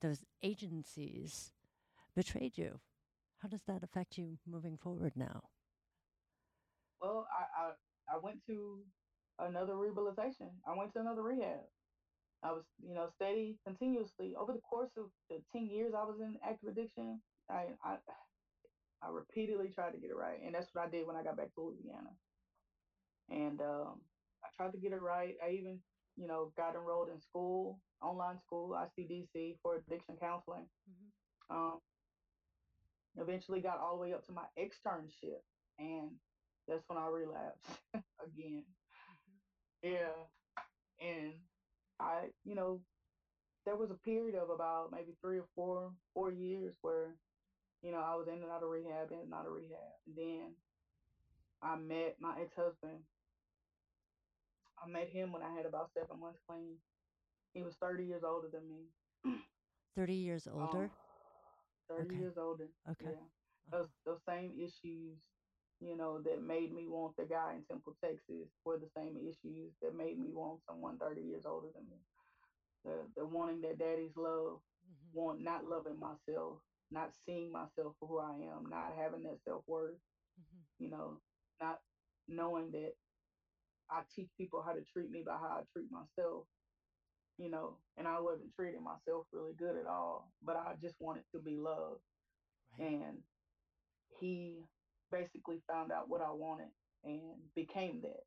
[0.00, 1.52] those agencies
[2.14, 2.80] betrayed you?
[3.42, 5.44] How does that affect you moving forward now?
[7.00, 8.78] Well, I, I, I went to
[9.38, 10.48] another rehabilitation.
[10.66, 11.60] I went to another rehab.
[12.42, 16.16] I was, you know, steady continuously over the course of the ten years I was
[16.20, 17.20] in active addiction.
[17.50, 17.96] I, I,
[19.02, 21.36] I repeatedly tried to get it right, and that's what I did when I got
[21.36, 22.10] back to Louisiana.
[23.30, 24.00] And um,
[24.44, 25.36] I tried to get it right.
[25.44, 25.78] I even,
[26.16, 30.66] you know, got enrolled in school, online school, ICDC for addiction counseling.
[31.50, 31.78] Um,
[33.18, 35.40] eventually got all the way up to my externship,
[35.78, 36.10] and
[36.68, 38.64] that's when I relapsed again.
[39.82, 40.12] Yeah,
[41.00, 41.32] and
[41.98, 42.80] I, you know,
[43.64, 47.14] there was a period of about maybe three or four, four years where,
[47.82, 49.94] you know, I was in and out of rehab, in and out of rehab.
[50.06, 50.56] And then
[51.62, 53.00] I met my ex-husband.
[54.82, 56.76] I met him when I had about seven months clean.
[57.54, 58.88] He was 30 years older than me.
[59.96, 60.84] 30 years older?
[60.84, 60.90] Um,
[61.88, 62.20] 30 Okay.
[62.20, 62.68] years older.
[62.90, 63.10] okay.
[63.10, 63.26] Yeah.
[63.70, 65.18] Those those same issues,
[65.80, 69.72] you know, that made me want the guy in Temple, Texas, were the same issues
[69.82, 71.98] that made me want someone 30 years older than me.
[72.84, 75.12] The the wanting that daddy's love, Mhm.
[75.12, 76.58] want not loving myself,
[76.90, 80.00] not seeing myself for who I am, not having that self worth,
[80.38, 80.66] Mhm.
[80.78, 81.22] you know,
[81.60, 81.82] not
[82.28, 82.96] knowing that
[83.90, 86.46] I teach people how to treat me by how I treat myself,
[87.38, 91.24] you know, and I wasn't treating myself really good at all, but I just wanted
[91.32, 92.02] to be loved
[92.72, 92.92] Right.
[92.92, 93.24] and
[94.20, 94.68] he
[95.10, 96.70] basically found out what I wanted
[97.04, 98.26] and became that.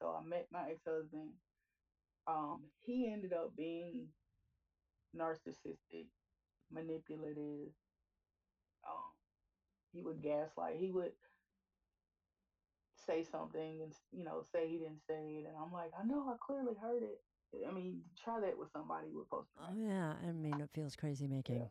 [0.00, 1.40] So I met my ex-husband.
[2.26, 4.14] Um, he ended up being
[5.14, 6.10] narcissistic,
[6.70, 7.74] manipulative.
[8.88, 9.10] Um,
[9.92, 10.76] he would gaslight.
[10.78, 11.12] He would
[13.06, 16.26] say something and you know say he didn't say it, and I'm like, I know,
[16.28, 17.20] I clearly heard it.
[17.68, 20.14] I mean, try that with somebody with post Oh, yeah.
[20.26, 21.68] I mean, it feels crazy making,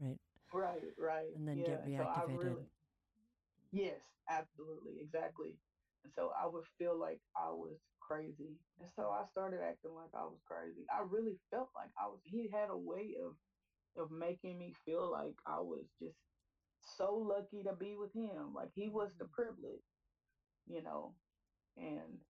[0.00, 0.18] right?
[0.52, 1.32] Right, right.
[1.34, 1.64] And then yeah.
[1.64, 2.38] get so reactivated.
[2.38, 2.66] really,
[3.72, 5.56] yes, absolutely, exactly.
[6.04, 8.58] And so I would feel like I was crazy.
[8.80, 10.84] And so I started acting like I was crazy.
[10.92, 13.32] I really felt like I was he had a way of
[13.96, 16.16] of making me feel like I was just
[16.82, 18.54] so lucky to be with him.
[18.54, 19.32] Like he was the Mhm.
[19.32, 19.84] privilege,
[20.66, 21.16] you know.
[21.76, 22.24] And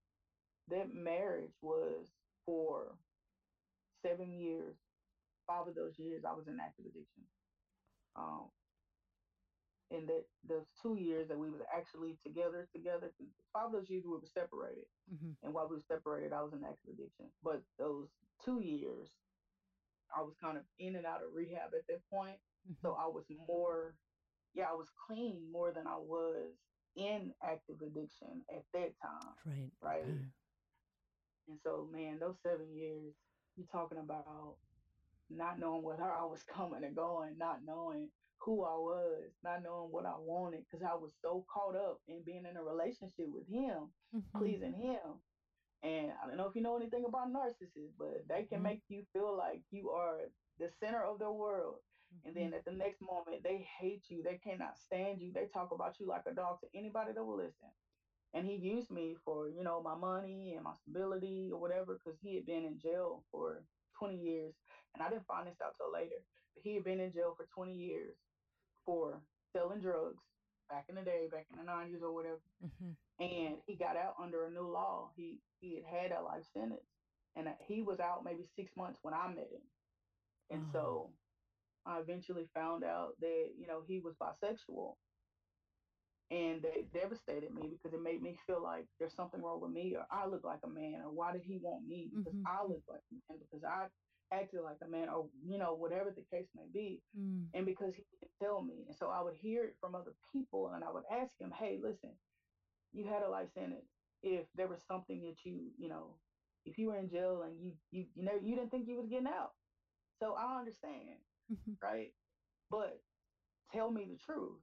[0.68, 2.08] that marriage was
[2.46, 2.98] for
[4.02, 4.76] seven years.
[5.46, 7.28] Five of those years I was in active addiction.
[8.16, 8.50] Um,
[9.90, 13.12] and that those two years that we were actually together, together,
[13.52, 14.86] five of those years we were separated.
[15.08, 17.30] hmm And while we were separated, I was in active addiction.
[17.42, 18.08] But those
[18.44, 19.10] two years,
[20.16, 22.38] I was kind of in and out of rehab at that point.
[22.82, 22.98] So Mhm.
[22.98, 23.96] I was more,
[24.54, 26.52] yeah, I was clean more than I was
[26.96, 29.70] in active addiction at that time, Right.
[29.80, 30.02] right?
[30.02, 30.30] Okay.
[31.48, 33.14] And so, man, those seven years,
[33.56, 34.58] you're talking about
[35.30, 38.10] not knowing where I was coming and going, not knowing
[38.40, 42.22] who I was, not knowing what I wanted, because I was so caught up in
[42.24, 44.22] being in a relationship with him, Mhm.
[44.36, 45.22] pleasing him.
[45.82, 48.64] And I don't know if you know anything about narcissists, but they can Mhm.
[48.64, 51.80] make you feel like you are the center of the world.
[52.24, 52.54] And then Mhm.
[52.54, 54.22] at the next moment, they hate you.
[54.22, 55.32] They cannot stand you.
[55.32, 57.70] They talk about you like a dog to anybody that will listen.
[58.34, 62.18] And he used me for, you know, my money and my stability or whatever, because
[62.20, 63.64] he had been in jail for
[63.98, 64.54] 20 years.
[64.94, 66.24] And I didn't find this out till later.
[66.54, 68.16] But he had been in jail for 20 years
[68.84, 69.22] for
[69.52, 70.22] selling drugs
[70.68, 72.96] back in the day, back in the 90s or whatever Mhm.
[73.20, 75.10] and he got out under a new law.
[75.16, 76.98] He he had had a life sentence,
[77.36, 79.62] and uh, he was out maybe six months when I met him.
[80.50, 80.72] And Oh.
[80.72, 81.12] so
[81.86, 84.96] I eventually found out that you know he was bisexual,
[86.30, 89.94] and that devastated me because it made me feel like there's something wrong with me,
[89.96, 92.10] or I look like a man, or why did he want me?
[92.12, 92.44] Because Mhm.
[92.46, 93.88] I look like a man, because I
[94.32, 97.48] acted like a man, or you know whatever the case may be, Mm.
[97.54, 100.70] and because he didn't tell me, and so I would hear it from other people,
[100.70, 102.18] and I would ask him, hey, listen
[102.92, 103.90] you had a life sentence.
[104.22, 106.18] If there was something that you you know
[106.64, 109.08] if you were in jail and you you you know you didn't think you was
[109.08, 109.52] getting out.
[110.20, 111.18] So i understand
[111.50, 111.76] Mhm.
[111.82, 112.12] right
[112.70, 112.98] but
[113.72, 114.60] tell me the truth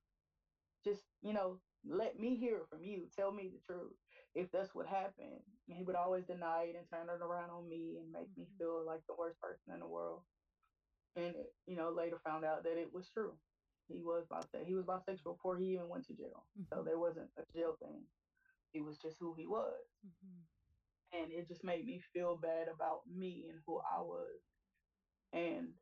[0.83, 3.93] just you know let me hear it from you tell me the truth
[4.35, 7.67] if that's what happened and he would always deny it and turn it around on
[7.67, 8.57] me and make me Mhm.
[8.57, 10.23] feel like the worst person in the world
[11.15, 13.37] and you know later found out that it was true
[13.87, 16.85] he was bisexual he was bisexual before he even went to jail so Mhm.
[16.85, 18.05] there wasn't a jail thing
[18.73, 20.45] he was just who he was Mhm.
[21.13, 24.41] and it just made me feel bad about me and who I was.
[25.33, 25.78] And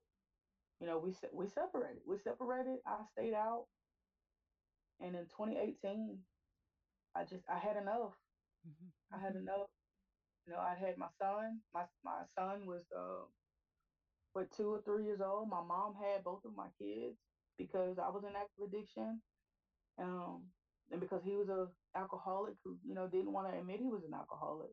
[0.80, 2.02] you know, we we separated.
[2.06, 2.80] We separated.
[2.86, 3.68] I stayed out,
[5.00, 6.24] and in 2018,
[7.16, 8.14] I just I had enough.
[8.68, 8.92] Mhm.
[9.12, 9.42] I had Mhm.
[9.42, 9.70] enough.
[10.46, 11.62] You know, I had my son.
[11.74, 13.26] My my son was uh,
[14.34, 15.50] what two or three years old.
[15.50, 17.18] My mom had both of my kids
[17.58, 19.22] because I was in active addiction,
[20.00, 20.52] um,
[20.92, 24.04] and because he was a alcoholic who you know didn't want to admit he was
[24.06, 24.72] an alcoholic.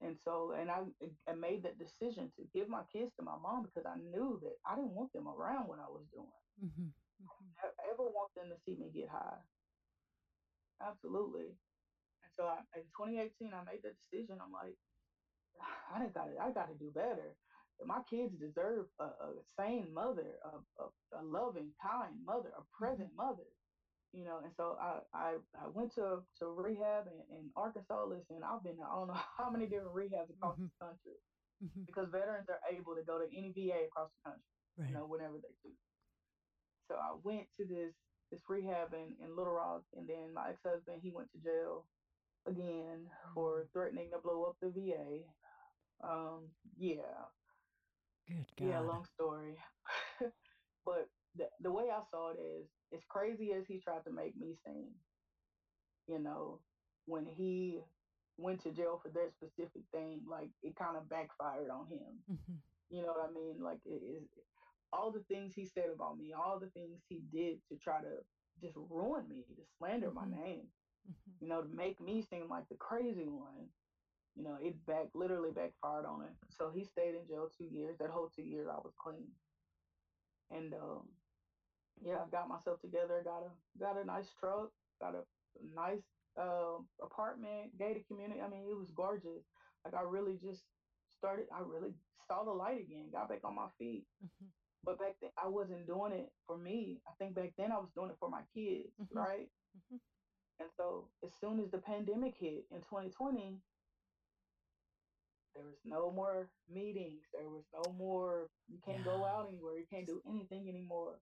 [0.00, 0.84] And so, and I,
[1.28, 4.58] I made that decision to give my kids to my mom because I knew that
[4.64, 6.32] I didn't want them around what I was doing.
[6.62, 6.94] Mhm.
[7.22, 7.54] Mhm.
[7.62, 9.44] I ever want them to see me get high.
[10.80, 11.60] Absolutely.
[12.22, 14.40] And so I, in 2018, I made that decision.
[14.40, 14.78] I'm like,
[15.60, 17.38] I got to, I got to do better.
[17.84, 22.70] My kids deserve a, a sane mother, a, a, a loving, kind mother, a Mhm.
[22.72, 23.57] present mother.
[24.12, 28.04] You know, and so I, I, I went to, to rehab in, in Arkansas.
[28.04, 30.62] Listen, I've been to I don't know how many different rehabs across Mhm.
[30.62, 31.20] this country
[31.62, 31.86] Mhm.
[31.86, 34.50] because veterans are able to go to any VA across the country,
[34.84, 35.76] you know, whenever they do.
[36.90, 37.94] So I went to this
[38.30, 41.90] this rehab in, in Little Rock, and then my ex husband he went to jail
[42.46, 43.34] again Mm.
[43.34, 45.34] for threatening to blow up the VA.
[46.00, 47.30] Um, yeah,
[48.26, 48.66] Good God.
[48.66, 49.62] yeah, long story.
[50.84, 54.36] but the the way I saw it is, as crazy as he tried to make
[54.36, 54.90] me seem,
[56.08, 56.60] you know,
[57.06, 57.80] when he
[58.38, 62.22] went to jail for that specific thing, like it kind of backfired on him.
[62.30, 62.58] Mhm.
[62.90, 63.60] You know what I mean?
[63.62, 64.28] Like it is
[64.92, 68.24] all the things he said about me, all the things he did to try to
[68.62, 70.30] just ruin me, to slander my Mhm.
[70.30, 70.72] name,
[71.10, 71.40] Mhm.
[71.40, 73.72] you know, to make me seem like the crazy one.
[74.34, 76.38] You know, it back literally backfired on him.
[76.50, 77.98] So he stayed in jail two years.
[77.98, 79.34] That whole two years I was clean.
[80.50, 81.17] And um
[82.04, 85.24] yeah, I got myself together, got a got a nice truck, got a
[85.74, 86.02] nice
[86.40, 88.40] uh, apartment, gated community.
[88.40, 89.44] I mean, it was gorgeous.
[89.84, 90.62] Like I really just
[91.16, 91.94] started I really
[92.28, 94.48] saw the light again, got back on my feet Mhm.
[94.84, 97.02] But back then, I wasn't doing it for me.
[97.06, 99.08] I think back then I was doing it for my kids, Mhm.
[99.16, 99.50] right?
[99.76, 100.00] Mhm.
[100.60, 103.60] And so as soon as the pandemic hit in 2020,
[105.54, 107.24] there was no more meetings.
[107.32, 109.76] There was no more, you can't go out anywhere.
[109.78, 111.20] You can't do anything anymore.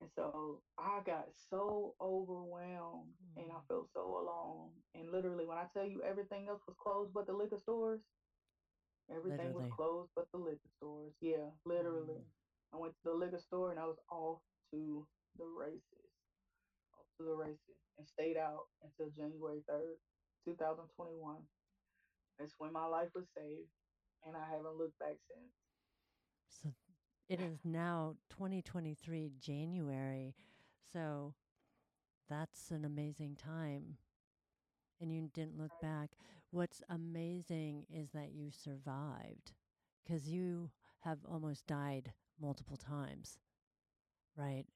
[0.00, 3.68] And so I got so overwhelmed and I mm.
[3.68, 4.70] felt so alone.
[4.94, 8.00] And literally, when I tell you everything else was closed but the liquor stores,
[9.14, 11.12] everything was closed but the liquor stores.
[11.20, 12.24] Yeah, literally.
[12.24, 12.74] Mm.
[12.74, 14.40] I went to the liquor store and I was off
[14.72, 16.10] to the races.
[16.96, 20.00] Off to the races and stayed out until January 3rd,
[20.46, 21.36] 2021.
[22.38, 23.68] That's when my life was saved
[24.26, 25.52] and I haven't looked back since.
[26.62, 26.72] So
[27.30, 30.34] it is now 2023 January.
[30.92, 31.34] So
[32.28, 33.98] that's an amazing time.
[35.00, 36.10] And you didn't look back.
[36.50, 39.52] What's amazing is that you survived
[40.04, 40.70] because you
[41.00, 43.38] have almost died multiple times.
[44.36, 44.66] right?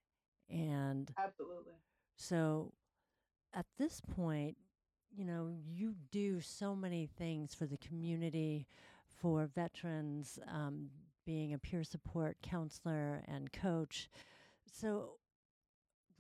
[0.51, 1.75] And Absolutely.
[2.17, 2.73] so
[3.55, 4.57] at this point,
[5.15, 8.67] you know, you do so many things for the community,
[9.09, 10.91] for veterans, um,
[11.25, 14.09] being a peer support counselor and coach.
[14.67, 15.19] So,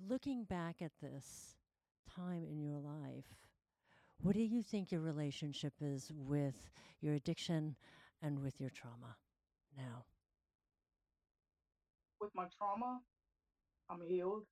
[0.09, 1.57] looking back at this
[2.15, 3.37] time in your life,
[4.23, 7.77] what do you think your relationship is with your addiction
[8.23, 9.17] and with your trauma
[9.77, 10.05] now?
[12.21, 13.01] With my trauma,
[13.91, 14.45] I'm healed.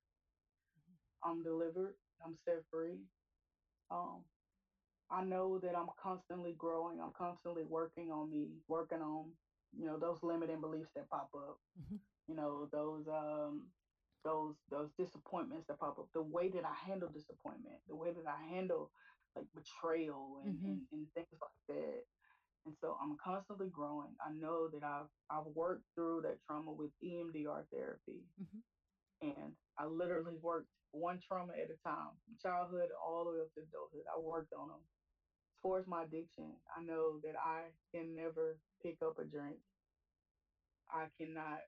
[1.23, 1.95] I'm delivered.
[2.23, 2.99] I'm set free.
[3.89, 4.21] Um,
[5.09, 6.99] I know that I'm constantly growing.
[6.99, 9.25] I'm constantly working on me, working on,
[9.77, 11.59] you know, those limiting beliefs that pop up.
[11.79, 11.99] Mhm.
[12.27, 13.73] You know, those um
[14.23, 16.09] those those disappointments that pop up.
[16.13, 18.91] The way that I handle disappointment, the way that I handle
[19.35, 20.65] like betrayal and, Mhm.
[20.65, 22.03] and, and things like that.
[22.65, 24.15] And so I'm constantly growing.
[24.21, 28.29] I know that I've I've worked through that trauma with EMDR therapy.
[28.39, 28.63] Mhm.
[29.21, 33.61] And I literally worked one trauma at a time, childhood all the way up to
[33.61, 34.05] adulthood.
[34.13, 34.87] I worked on them.
[35.65, 39.59] As my addiction, I know that I can never pick up a drink.
[40.91, 41.59] I cannot,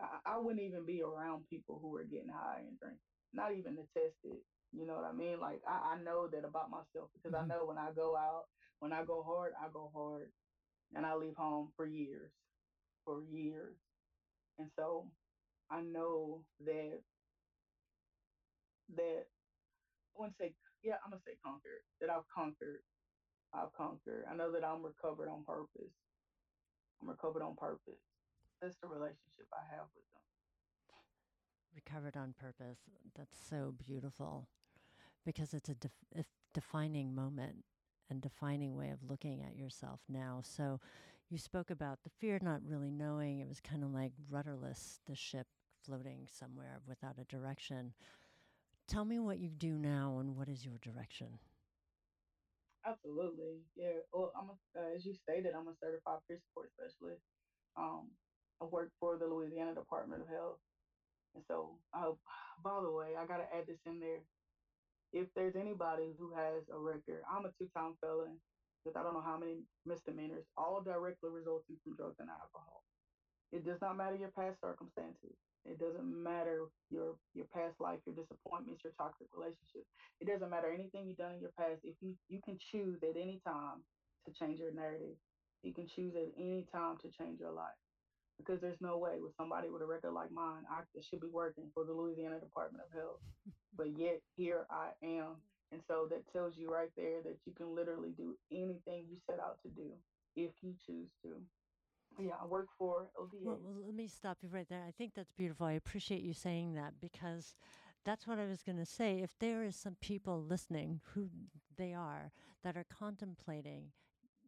[0.00, 2.98] I, I wouldn't even be around people who are getting high and drinking,
[3.32, 4.42] not even to test it.
[4.72, 5.40] You know what I mean?
[5.40, 7.48] Like, I, I know that about myself because I Mhm.
[7.48, 8.44] know when I go out,
[8.80, 10.30] when I go hard, I go hard.
[10.94, 12.30] And I leave home for years,
[13.04, 13.76] for years.
[14.58, 15.06] And so
[15.70, 17.00] I know that
[18.96, 19.24] that
[20.16, 21.82] I wouldn't say yeah, I'm gonna say conquered.
[22.00, 22.80] That I've conquered.
[23.54, 24.24] I've conquered.
[24.30, 25.94] I know that I'm recovered on purpose.
[27.00, 28.02] I'm recovered on purpose.
[28.60, 30.22] That's the relationship I have with them.
[31.74, 32.78] Recovered on purpose.
[33.16, 34.48] That's so beautiful
[35.24, 37.64] because it's a def- defining moment
[38.10, 40.40] and defining way of looking at yourself now.
[40.42, 40.80] So
[41.30, 43.40] you spoke about the fear not really knowing.
[43.40, 45.46] It was kind of like rudderless, the ship
[45.84, 47.92] floating somewhere without a direction.
[48.86, 51.38] Tell me what you do now and what is your direction?
[52.86, 53.60] Absolutely.
[53.76, 54.00] Yeah.
[54.12, 57.22] Well, I'm a, uh, as you stated, I'm a certified peer support specialist.
[57.76, 58.10] Um,
[58.60, 60.58] I work for the Louisiana Department of Health.
[61.34, 62.12] And so, uh,
[62.64, 64.20] by the way, I gotta add this in there.
[65.12, 68.40] If there's anybody who has a record, I'm a two-time felon
[68.84, 72.82] with I don't know how many misdemeanors, all directly resulting from drugs and alcohol.
[73.52, 75.36] It does not matter your past circumstances.
[75.64, 79.88] It doesn't matter your your past life, your disappointments, your toxic relationships.
[80.20, 81.80] It doesn't matter anything you've done in your past.
[81.82, 83.80] If you you can choose at any time
[84.26, 85.16] to change your narrative,
[85.62, 87.76] you can choose at any time to change your life.
[88.36, 91.70] Because there's no way with somebody with a record like mine, I should be working
[91.72, 93.20] for the Louisiana Department of Health,
[93.76, 95.38] but yet here I am.
[95.72, 99.40] And so that tells you right there that you can literally do anything you set
[99.40, 99.90] out to do
[100.36, 101.40] if you choose to.
[102.18, 103.44] Yeah, I work for ODA.
[103.44, 104.84] Well, let me stop you right there.
[104.86, 105.66] I think that's beautiful.
[105.66, 107.54] I appreciate you saying that because
[108.04, 109.20] that's what I was going to say.
[109.22, 111.28] If there is some people listening who
[111.76, 113.92] they are that are contemplating,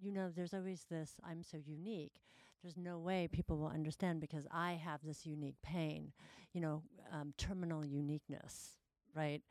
[0.01, 2.23] you know, there's always this I'm so unique.
[2.63, 6.13] There's no way people will understand because I have this unique pain,
[6.53, 8.79] you know, um, terminal uniqueness,
[9.15, 9.43] right?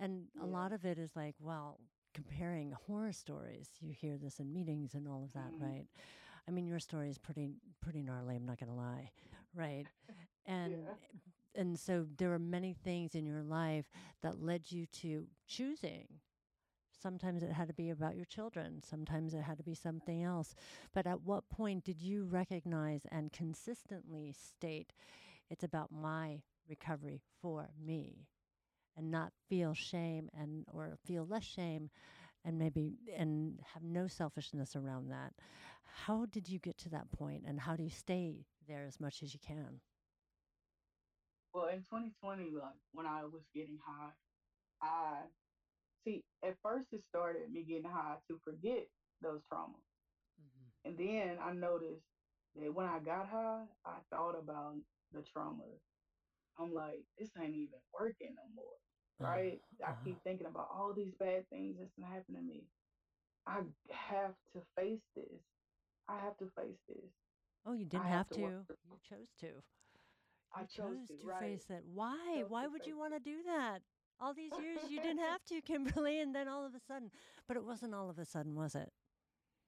[0.00, 0.52] And a Yeah.
[0.52, 1.78] lot of it is like, well,
[2.14, 3.70] comparing horror stories.
[3.80, 5.62] You hear this in meetings and all of that, Mhm.
[5.62, 5.86] right?
[6.48, 7.50] I mean, your story is pretty
[7.82, 8.36] pretty gnarly.
[8.36, 9.12] I'm not gonna lie,
[9.54, 9.86] right?
[10.46, 10.94] And Yeah.
[11.54, 13.90] and so there are many things in your life
[14.22, 16.20] that led you to choosing.
[16.92, 18.82] Sometimes it had to be about your children.
[18.82, 20.54] Sometimes it had to be something else.
[20.94, 24.92] But at what point did you recognize and consistently state,
[25.50, 28.28] "It's about my recovery for me,"
[28.96, 31.90] and not feel shame and or feel less shame,
[32.44, 35.34] and maybe and have no selfishness around that?
[35.88, 39.22] How did you get to that point, and how do you stay there as much
[39.22, 39.80] as you can?
[41.52, 44.12] Well, in 2020, like when I was getting high,
[44.82, 45.22] I
[46.04, 48.88] see at first it started me getting high to forget
[49.22, 49.82] those traumas.
[50.38, 50.70] Mhm.
[50.84, 52.04] And then I noticed
[52.56, 54.76] that when I got high, I thought about
[55.12, 55.80] the traumas.
[56.58, 58.78] I'm like, this ain't even working no more.
[59.20, 59.60] Right?
[59.86, 60.04] I Uh-huh.
[60.04, 62.64] keep thinking about all these bad things that's been happening to me.
[63.46, 65.42] I have to face this.
[66.08, 67.10] I have to face this.
[67.66, 68.40] Oh, you didn't have have to to.
[68.40, 69.46] You chose to.
[70.54, 71.40] I chose chose to, to right?
[71.40, 71.84] face it.
[71.92, 72.42] Why?
[72.48, 73.80] Why would you want to do that?
[74.20, 77.10] All these years you didn't have to, Kimberly, and then all of a sudden.
[77.46, 78.90] But it wasn't all of a sudden, was it?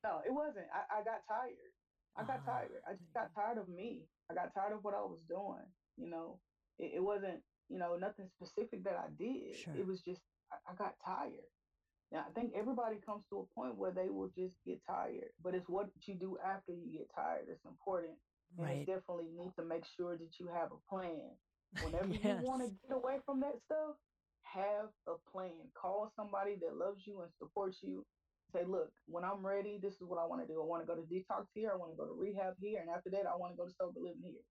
[0.02, 0.66] No, it wasn't.
[0.72, 1.72] I, I got tired.
[2.16, 2.70] I got Ah, tired.
[2.88, 4.08] I just got tired of me.
[4.30, 5.66] I got tired of what I was doing.
[5.96, 6.40] You know,
[6.78, 9.56] it, it wasn't, you know, nothing specific that I did.
[9.56, 9.74] Sure.
[9.76, 11.46] It was just, I, I got tired.
[12.12, 15.54] Now, I think everybody comes to a point where they will just get tired, but
[15.54, 18.18] it's what you do after you get tired that's important.
[18.58, 18.78] And Right.
[18.78, 21.38] it's definitely need to make sure that you have a plan.
[21.84, 22.42] Whenever yes.
[22.42, 23.96] you want to get away from that stuff,
[24.42, 25.70] have a plan.
[25.80, 28.04] Call somebody that loves you and supports you.
[28.52, 30.60] Say, look, when I'm ready, this is what I want to do.
[30.60, 31.70] I want to go to detox here.
[31.70, 32.80] I want to go to rehab here.
[32.80, 34.42] And after that, I want to go to sober living here.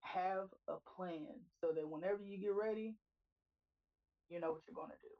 [0.00, 2.96] Have a plan so that whenever you get ready,
[4.30, 5.19] you know what you're going to do.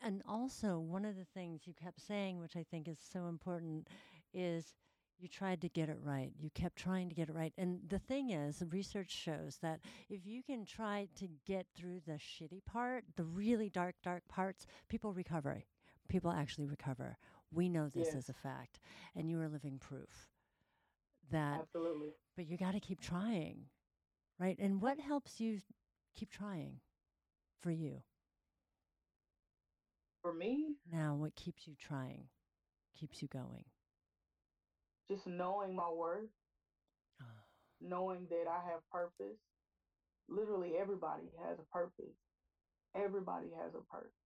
[0.00, 3.88] And also, one of the things you kept saying, which I think is so important,
[4.32, 4.74] is
[5.18, 6.32] you tried to get it right.
[6.38, 7.52] You kept trying to get it right.
[7.56, 9.80] And the thing is, research shows that
[10.10, 14.66] if you can try to get through the shitty part, the really dark, dark parts,
[14.88, 15.64] people recover.
[16.08, 17.16] People actually recover.
[17.50, 18.16] We know this Yes.
[18.16, 18.80] as a fact.
[19.16, 20.28] And you are living proof
[21.30, 22.10] that, Absolutely.
[22.36, 23.66] but you got to keep trying,
[24.38, 24.58] right?
[24.58, 25.60] And what helps you
[26.14, 26.80] keep trying
[27.60, 28.02] for you?
[30.24, 32.30] For me, Now, what keeps you trying,
[32.98, 33.66] keeps you going?
[35.10, 36.30] just knowing my worth,
[37.20, 37.44] Ah,
[37.82, 39.36] knowing that I have purpose.
[40.28, 42.16] Literally, everybody has a purpose.
[42.96, 44.16] Everybody has a purpose.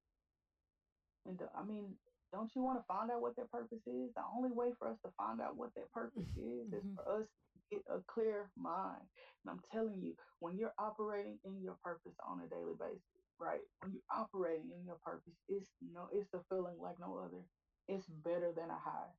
[1.26, 1.96] And I mean,
[2.32, 4.14] don't you want to find out what that purpose is?
[4.14, 6.94] The only way for us to find out what that purpose is is Mhm.
[6.94, 9.02] for us to get a clear mind.
[9.42, 13.60] And I'm telling you, when you're operating in your purpose on a daily basis, right?
[13.80, 17.42] When you're operating in your purpose, it's no, it's a feeling like no other.
[17.88, 19.10] It's better than a high.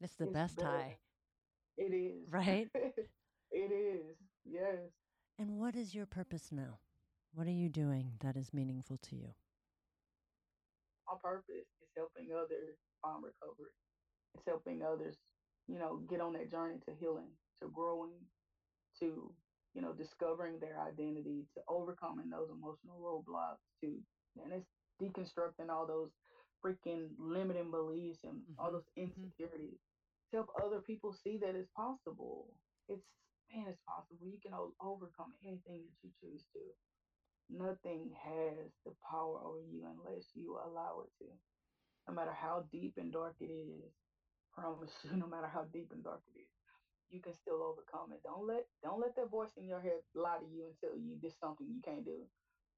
[0.00, 0.96] It's the It's best better high.
[1.76, 2.28] It is.
[2.32, 2.68] Right?
[2.74, 4.16] it is.
[4.44, 4.90] Yes.
[5.38, 6.78] And what is your purpose now?
[7.32, 9.34] What are you doing that is meaningful to you?
[11.06, 13.72] My purpose is helping others find recovery.
[14.34, 15.16] It's helping others,
[15.66, 17.30] you know, get on that journey to healing,
[17.62, 18.12] to growing,
[19.00, 19.32] to,
[19.74, 24.02] you know, discovering their identity, to overcoming those emotional roadblocks, to
[24.42, 24.68] and it's
[25.00, 26.10] deconstructing all those
[26.64, 29.78] freaking limiting beliefs and all Mhm, those insecurities.
[30.30, 32.58] To help other people see that it's possible.
[32.88, 33.04] It's
[33.52, 34.26] man, it's possible.
[34.26, 36.60] You can o- overcome anything that you choose to.
[37.50, 41.30] Nothing has the power over you unless you allow it to.
[42.08, 43.92] No matter how deep and dark it is,
[44.52, 46.57] promise you, no matter how deep and dark it is,
[47.10, 48.22] you can still overcome it.
[48.22, 51.16] Don't let don't let that voice in your head lie to you and tell you
[51.22, 52.26] this something you can't do.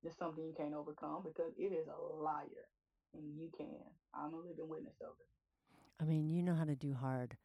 [0.03, 2.67] This something you can't overcome because it is a liar.
[3.15, 3.83] And you can.
[4.15, 6.03] I'm a living witness of it.
[6.03, 7.37] I mean, you know how to do hard.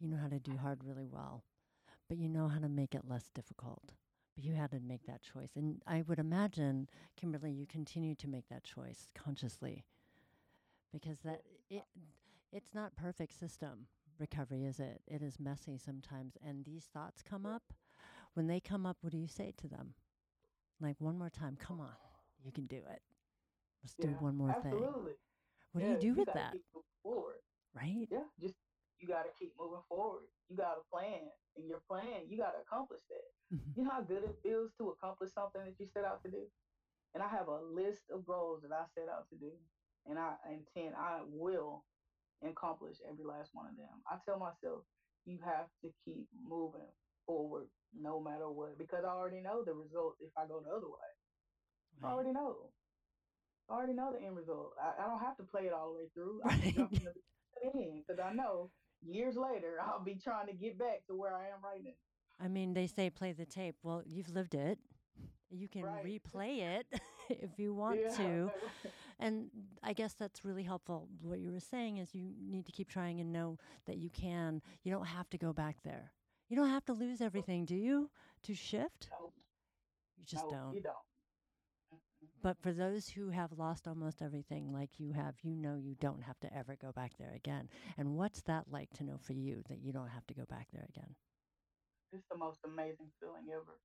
[0.00, 1.42] You know how to do hard really well,
[2.08, 3.92] but you know how to make it less difficult.
[4.36, 5.50] But you had to make that choice.
[5.56, 9.84] And I would imagine, Kimberly, you continue to make that choice consciously
[10.92, 11.82] because that it
[12.52, 13.88] it's not perfect system
[14.20, 17.72] recovery is it it is messy sometimes and these thoughts come up
[18.34, 19.94] when they come up what do you say to them
[20.80, 21.94] like one more time come on
[22.42, 23.02] you can do it
[23.82, 25.12] let's do one more thing Absolutely.
[25.72, 26.56] what Yeah, do you do with that
[27.02, 27.40] forward.
[27.74, 28.54] right Yeah, just
[28.98, 30.24] you gotta keep moving forward.
[30.48, 33.28] You got a plan, and your plan, you gotta accomplish that.
[33.50, 33.74] Mhm.
[33.76, 36.44] You know how good it feels to accomplish something that you set out to do?
[37.14, 39.52] And I have a list of goals that I set out to do,
[40.06, 41.84] and I intend I will
[42.46, 44.02] accomplish every last one of them.
[44.10, 44.84] I tell myself,
[45.26, 46.88] you have to keep moving
[47.26, 47.68] forward
[47.98, 51.08] no matter what, because I already know the result if I go the other way.
[52.02, 52.70] I already know.
[53.68, 54.72] I already know the end result.
[54.80, 56.40] I, I don't have to play it all the way through.
[56.46, 56.60] I Right.
[56.62, 57.12] can jump in the
[57.62, 58.70] beginning because I know
[59.02, 61.90] years later I'll be trying to get back to where I am right now.
[62.40, 63.76] I mean, they say play the tape.
[63.82, 64.78] Well, you've lived it.
[65.50, 66.04] You can Right.
[66.04, 66.86] replay it
[67.30, 68.16] if you want Yeah.
[68.16, 68.50] to.
[69.18, 69.50] And
[69.82, 71.08] I guess that's really helpful.
[71.22, 74.62] What you were saying is you need to keep trying and know that you can.
[74.84, 76.12] You don't have to go back there.
[76.48, 78.10] You don't have to lose everything, do you,
[78.44, 79.08] to shift?
[79.10, 79.32] No,
[80.16, 80.74] You just no, don't.
[80.74, 80.96] You don't.
[82.42, 86.22] But for those who have lost almost everything like you have, you know you don't
[86.22, 87.68] have to ever go back there again.
[87.96, 90.68] And what's that like to know for you that you don't have to go back
[90.72, 91.14] there again?
[92.12, 93.80] It's the most amazing feeling ever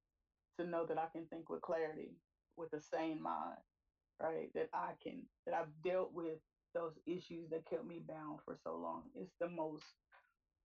[0.59, 2.17] to know that I can think with clarity,
[2.57, 3.59] with a sane mind,
[4.24, 4.49] right?
[4.55, 6.39] That I can, that I've dealt with
[6.74, 9.03] those issues that kept me bound for so long.
[9.15, 9.84] It's the most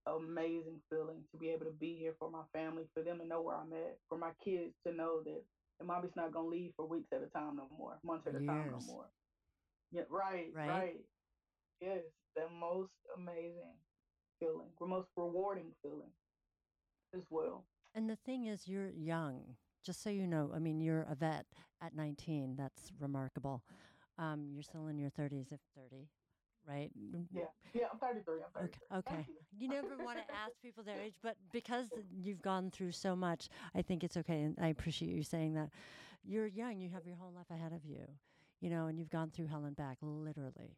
[0.07, 3.41] amazing feeling to be able to be here for my family, for them to know
[3.41, 5.43] where I'm at, for my kids to know that
[5.79, 8.45] and mommy's not gonna leave for weeks at a time no more, months at a
[8.45, 9.05] time no more.
[9.91, 10.67] Yeah, right, Right.
[10.67, 10.99] right.
[11.81, 12.03] Yes,
[12.35, 13.75] the most amazing
[14.39, 16.11] feeling, the most rewarding feeling
[17.15, 17.65] as well.
[17.95, 19.55] And the thing is, you're young.
[19.83, 21.45] Just so you know, I mean, you're a vet
[21.81, 22.55] at 19.
[22.57, 23.63] That's remarkable.
[24.17, 26.07] Um, you're still in your 30s, if 30,
[26.67, 26.91] right?
[26.99, 28.35] Mm, Yeah, yeah, I'm 33.
[28.35, 28.97] I'm 33.
[28.97, 29.15] Okay.
[29.15, 29.25] okay.
[29.27, 29.35] You.
[29.59, 33.47] You never want to ask people their age, but because you've gone through so much,
[33.75, 34.41] I think it's okay.
[34.41, 35.69] And I appreciate you saying that.
[36.25, 36.79] You're young.
[36.79, 38.01] You have your whole life ahead of you,
[38.59, 40.75] you know, and you've gone through hell and back, literally.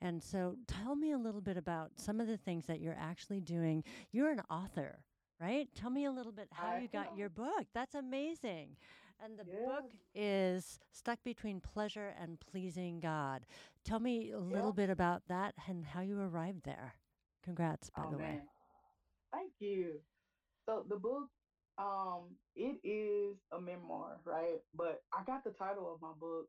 [0.00, 3.40] And so tell me a little bit about some of the things that you're actually
[3.40, 3.84] doing.
[4.10, 4.98] You're an author,
[5.40, 5.68] right?
[5.76, 7.18] Tell me a little bit how I you got am.
[7.18, 7.66] your book.
[7.72, 8.76] That's amazing.
[9.22, 9.66] And the Yeah.
[9.66, 13.46] book is Stuck Between Pleasure and Pleasing God.
[13.84, 14.84] Tell me a little Yeah.
[14.84, 16.94] bit about that and how you arrived there.
[17.42, 18.40] Congrats, by Oh the way.
[19.32, 20.00] thank you.
[20.66, 21.28] So the book,
[21.78, 24.60] um, it is a memoir, right?
[24.74, 26.48] But I got the title of my book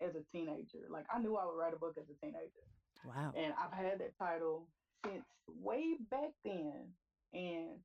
[0.00, 0.86] as a teenager.
[0.88, 2.64] Like I knew I would write a book as a teenager,
[3.04, 3.32] Wow.
[3.34, 4.68] and I've had that title
[5.04, 6.94] since way back then.
[7.32, 7.84] And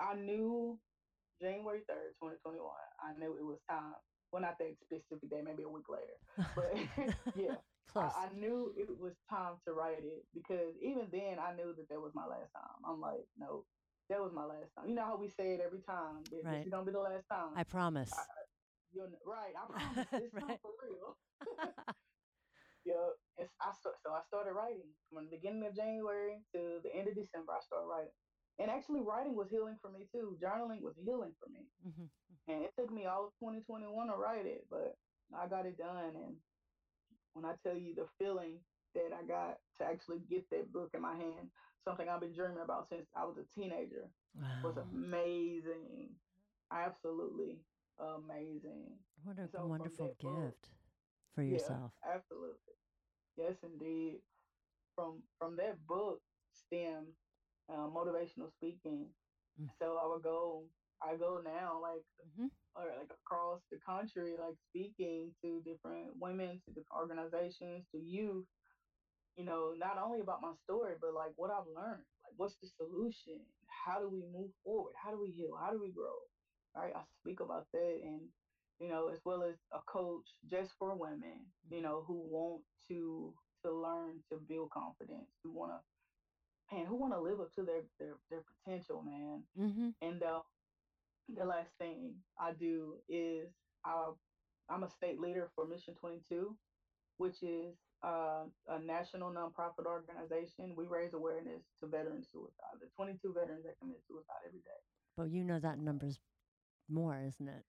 [0.00, 0.78] I knew
[1.40, 2.88] January third, twenty twenty one.
[3.00, 3.94] I knew it was time.
[4.32, 6.18] Well, not that specific day, maybe a week later.
[6.54, 6.72] But
[7.36, 7.56] yeah.
[7.96, 11.88] I, I knew it was time to write it because even then I knew that
[11.88, 12.78] that was my last time.
[12.86, 13.64] I'm like, no,
[14.10, 14.88] that was my last time.
[14.88, 16.20] You know how we say it every time.
[16.24, 16.66] that This Right.
[16.66, 17.56] is gonna be the last time.
[17.56, 18.12] I promise.
[18.92, 19.52] You're n- right.
[19.56, 20.06] I promise.
[20.12, 20.60] This time Right.
[20.60, 21.16] for real.
[22.84, 23.08] yeah.
[23.60, 27.52] I so I started writing from the beginning of January to the end of December.
[27.52, 28.14] I started writing,
[28.58, 30.36] and actually writing was healing for me too.
[30.42, 31.66] Journaling was healing for me.
[31.86, 32.08] Mhm.
[32.48, 34.96] And it took me all of 2021 to write it, but
[35.34, 36.16] I got it done.
[36.16, 36.40] And
[37.34, 38.58] when I tell you the feeling
[38.94, 41.50] that I got to actually get that book in my hand,
[41.84, 44.10] something I've been dreaming about since I was a teenager,
[44.62, 46.18] was amazing.
[46.70, 47.58] Absolutely
[47.98, 48.98] amazing.
[49.24, 50.70] What a so wonderful that book- gift
[51.34, 51.92] for Yeah, yourself.
[52.02, 52.74] absolutely.
[53.36, 54.22] Yes, indeed.
[54.94, 56.20] From from that book
[56.52, 57.14] stemmed
[57.70, 59.06] uh, motivational speaking.
[59.60, 59.68] Mm.
[59.80, 60.64] So I would go,
[61.02, 62.50] I go now like Mhm.
[62.76, 68.46] or like across the country, like speaking to different women, to different organizations, to youth,
[69.36, 72.04] you know, not only about my story, but like what I've learned.
[72.24, 73.40] Like what's the solution?
[73.84, 74.94] How do we move forward?
[75.02, 75.56] How do we heal?
[75.60, 76.16] How do we grow?
[76.76, 76.92] Right?
[76.94, 78.20] I speak about that and
[78.80, 83.34] you know, as well as a coach just for women, you know, who want to
[83.64, 85.80] to learn to build confidence, who wanna
[86.72, 89.42] man, who wanna live up to their their, their potential, man.
[89.58, 89.94] Mhm.
[90.02, 90.42] And uh,
[91.28, 93.48] the last thing I do is
[93.84, 94.12] I,
[94.68, 96.56] I'm a state leader for Mission 22,
[97.18, 100.74] which is uh, a national nonprofit organization.
[100.76, 102.78] We raise awareness to veteran suicide.
[102.80, 104.80] The 22 veterans that commit suicide every day.
[105.16, 106.20] But you know that number's
[106.88, 107.64] more, isn't it?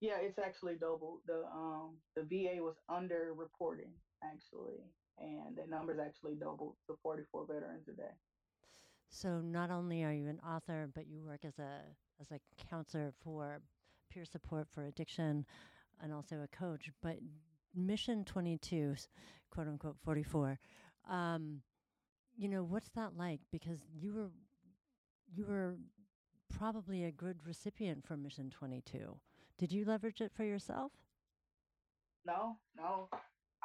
[0.00, 1.20] Yeah, it's actually double.
[1.26, 3.92] The um the VA was underreporting
[4.22, 4.80] actually,
[5.18, 8.10] and the numbers actually doubled to 44 veterans a day.
[9.08, 11.80] So not only are you an author, but you work as a
[12.20, 13.60] as a counselor for
[14.10, 15.44] peer support for addiction,
[16.02, 16.90] and also a coach.
[17.00, 17.16] But
[17.74, 19.08] Mission Twenty Two, s-
[19.50, 20.58] quote unquote forty four,
[21.08, 21.60] um,
[22.36, 23.40] you know what's that like?
[23.52, 24.30] Because you were
[25.32, 25.76] you were
[26.58, 29.16] probably a good recipient for Mission Twenty Two.
[29.58, 30.90] Did you leverage it for yourself?
[32.26, 33.08] No, no.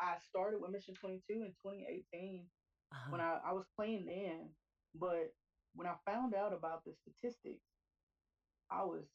[0.01, 2.45] I started with Mission 22 in 2018
[2.91, 3.11] Uh-huh.
[3.11, 4.49] when I, I was playing then,
[4.95, 5.33] but
[5.75, 7.65] when I found out about the statistics,
[8.71, 9.05] I was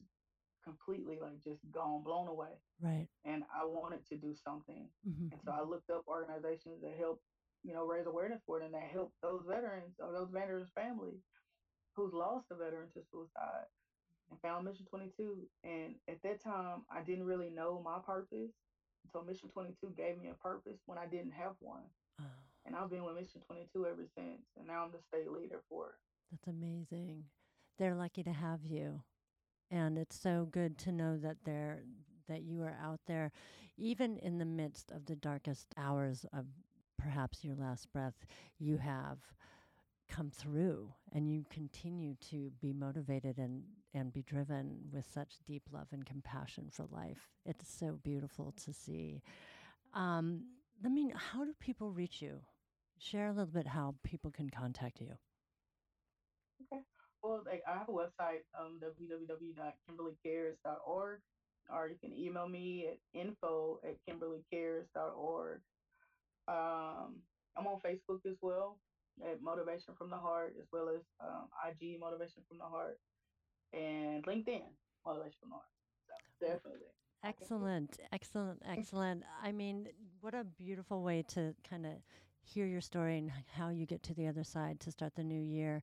[0.63, 2.55] completely like just gone, blown away.
[2.81, 3.07] right.
[3.25, 4.87] And I wanted to do something.
[5.03, 7.21] hmm And so I looked up organizations that help,
[7.63, 11.21] you know, raise awareness for it and that help those veterans or those veterans' families
[11.95, 13.67] who's lost a veteran to suicide
[14.29, 15.47] and found Mission 22.
[15.63, 18.51] And at that time, I didn't really know my purpose.
[19.11, 21.83] So Mission 22 gave me a purpose when I didn't have one.
[22.19, 22.25] Oh,
[22.65, 24.41] And I've been with Mission 22 ever since.
[24.57, 25.95] And now I'm the state leader for it.
[26.31, 27.23] that's amazing.
[27.77, 29.01] They're lucky to have you.
[29.71, 31.83] And it's so good to know that they're
[32.27, 33.31] that you are out there
[33.77, 36.45] even in the midst of the darkest hours of
[36.97, 38.25] perhaps your last breath
[38.57, 39.19] you have
[40.09, 45.63] come through and you continue to be motivated and and be driven with such deep
[45.71, 47.29] love and compassion for life.
[47.45, 49.21] It's so beautiful to see.
[49.93, 50.45] Um
[50.85, 52.41] i mean how do people reach you?
[52.99, 55.11] Share a little bit how people can contact you.
[56.71, 56.81] Okay.
[57.21, 61.19] Well, I have a website, um, www.kimberlycares.org,
[61.73, 65.59] or you can email me at info at kimberlycares.org.
[66.47, 67.15] Um,
[67.57, 68.77] I'm on Facebook as well
[69.23, 72.97] at Motivation from the Heart, as well as um, IG Motivation from the Heart,
[73.73, 74.67] and LinkedIn
[75.05, 75.73] Motivation from the Heart.
[76.39, 76.87] So definitely.
[77.23, 79.23] Excellent, excellent, excellent.
[79.43, 79.87] I mean,
[80.21, 81.93] what a beautiful way to kind of
[82.43, 85.41] hear your story and how you get to the other side to start the new
[85.41, 85.81] year.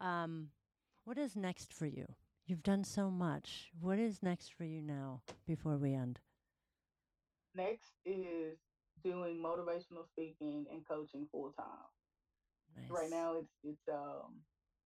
[0.00, 0.48] Um,
[1.04, 2.06] what is next for you?
[2.46, 3.70] You've done so much.
[3.78, 6.20] What is next for you now before we end?
[7.54, 8.56] Next is
[9.04, 11.66] doing motivational speaking and coaching full time.
[12.76, 12.90] Nice.
[12.90, 14.34] right now it's it's um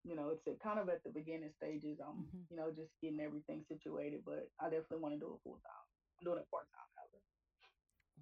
[0.04, 2.46] you know it's kind of at the beginning stages i'm Mhm.
[2.50, 5.86] you know just getting everything situated but i definitely want to do it full time
[6.18, 6.82] i'm doing it part time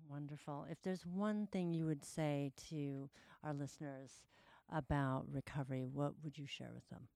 [0.09, 0.67] Wonderful.
[0.69, 3.09] If there's one thing you would say to
[3.45, 4.25] our listeners
[4.69, 7.09] about recovery, what would you share with them?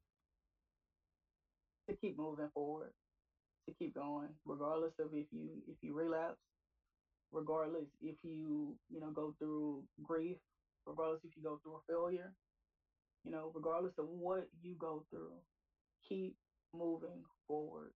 [1.88, 2.92] to keep moving forward
[3.68, 6.38] to keep going, regardless of if you if you relapse,
[7.32, 10.38] regardless if you you know go through grief,
[10.86, 12.32] regardless if you go through a failure,
[13.24, 15.32] you know, regardless of what you go through,
[16.08, 16.36] keep
[16.74, 17.92] moving forward.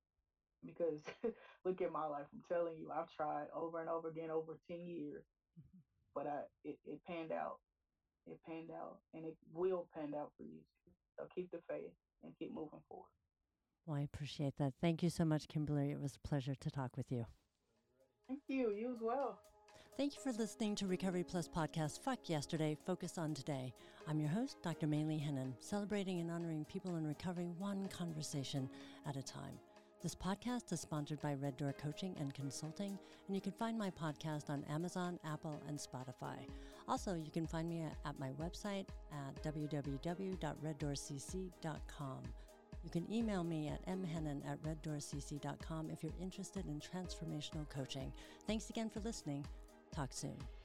[0.65, 1.01] Because
[1.65, 2.27] look at my life.
[2.33, 5.23] I'm telling you, I've tried over and over again over 10 years,
[5.59, 5.79] mm-hmm.
[6.15, 7.59] but I it, it panned out.
[8.27, 10.91] It panned out and it will pan out for you too.
[11.17, 13.07] So keep the faith and keep moving forward.
[13.87, 14.75] Well, I appreciate that.
[14.83, 15.91] Thank you so much, Kimberly.
[15.91, 17.25] It was a pleasure to talk with you.
[18.29, 18.71] Thank you.
[18.71, 19.41] You as well.
[19.99, 23.75] Thank you for listening to Recovery Plus podcast Fuck Yesterday, Focus on Today.
[24.07, 24.87] I'm your host, Dr.
[24.87, 28.71] Maylee Hennon, celebrating and honoring people in recovery one conversation
[29.09, 29.59] at a time.
[30.01, 32.97] This podcast is sponsored by Red Door Coaching and Consulting,
[33.27, 36.47] and you can find my podcast on Amazon, Apple, and Spotify.
[36.87, 42.23] Also, you can find me at my website at www.reddoorcc.com.
[42.85, 48.13] You can email me at mhennon at reddoorcc.com if you're interested in transformational coaching.
[48.47, 49.45] Thanks again for listening.
[49.95, 50.58] Talk soon.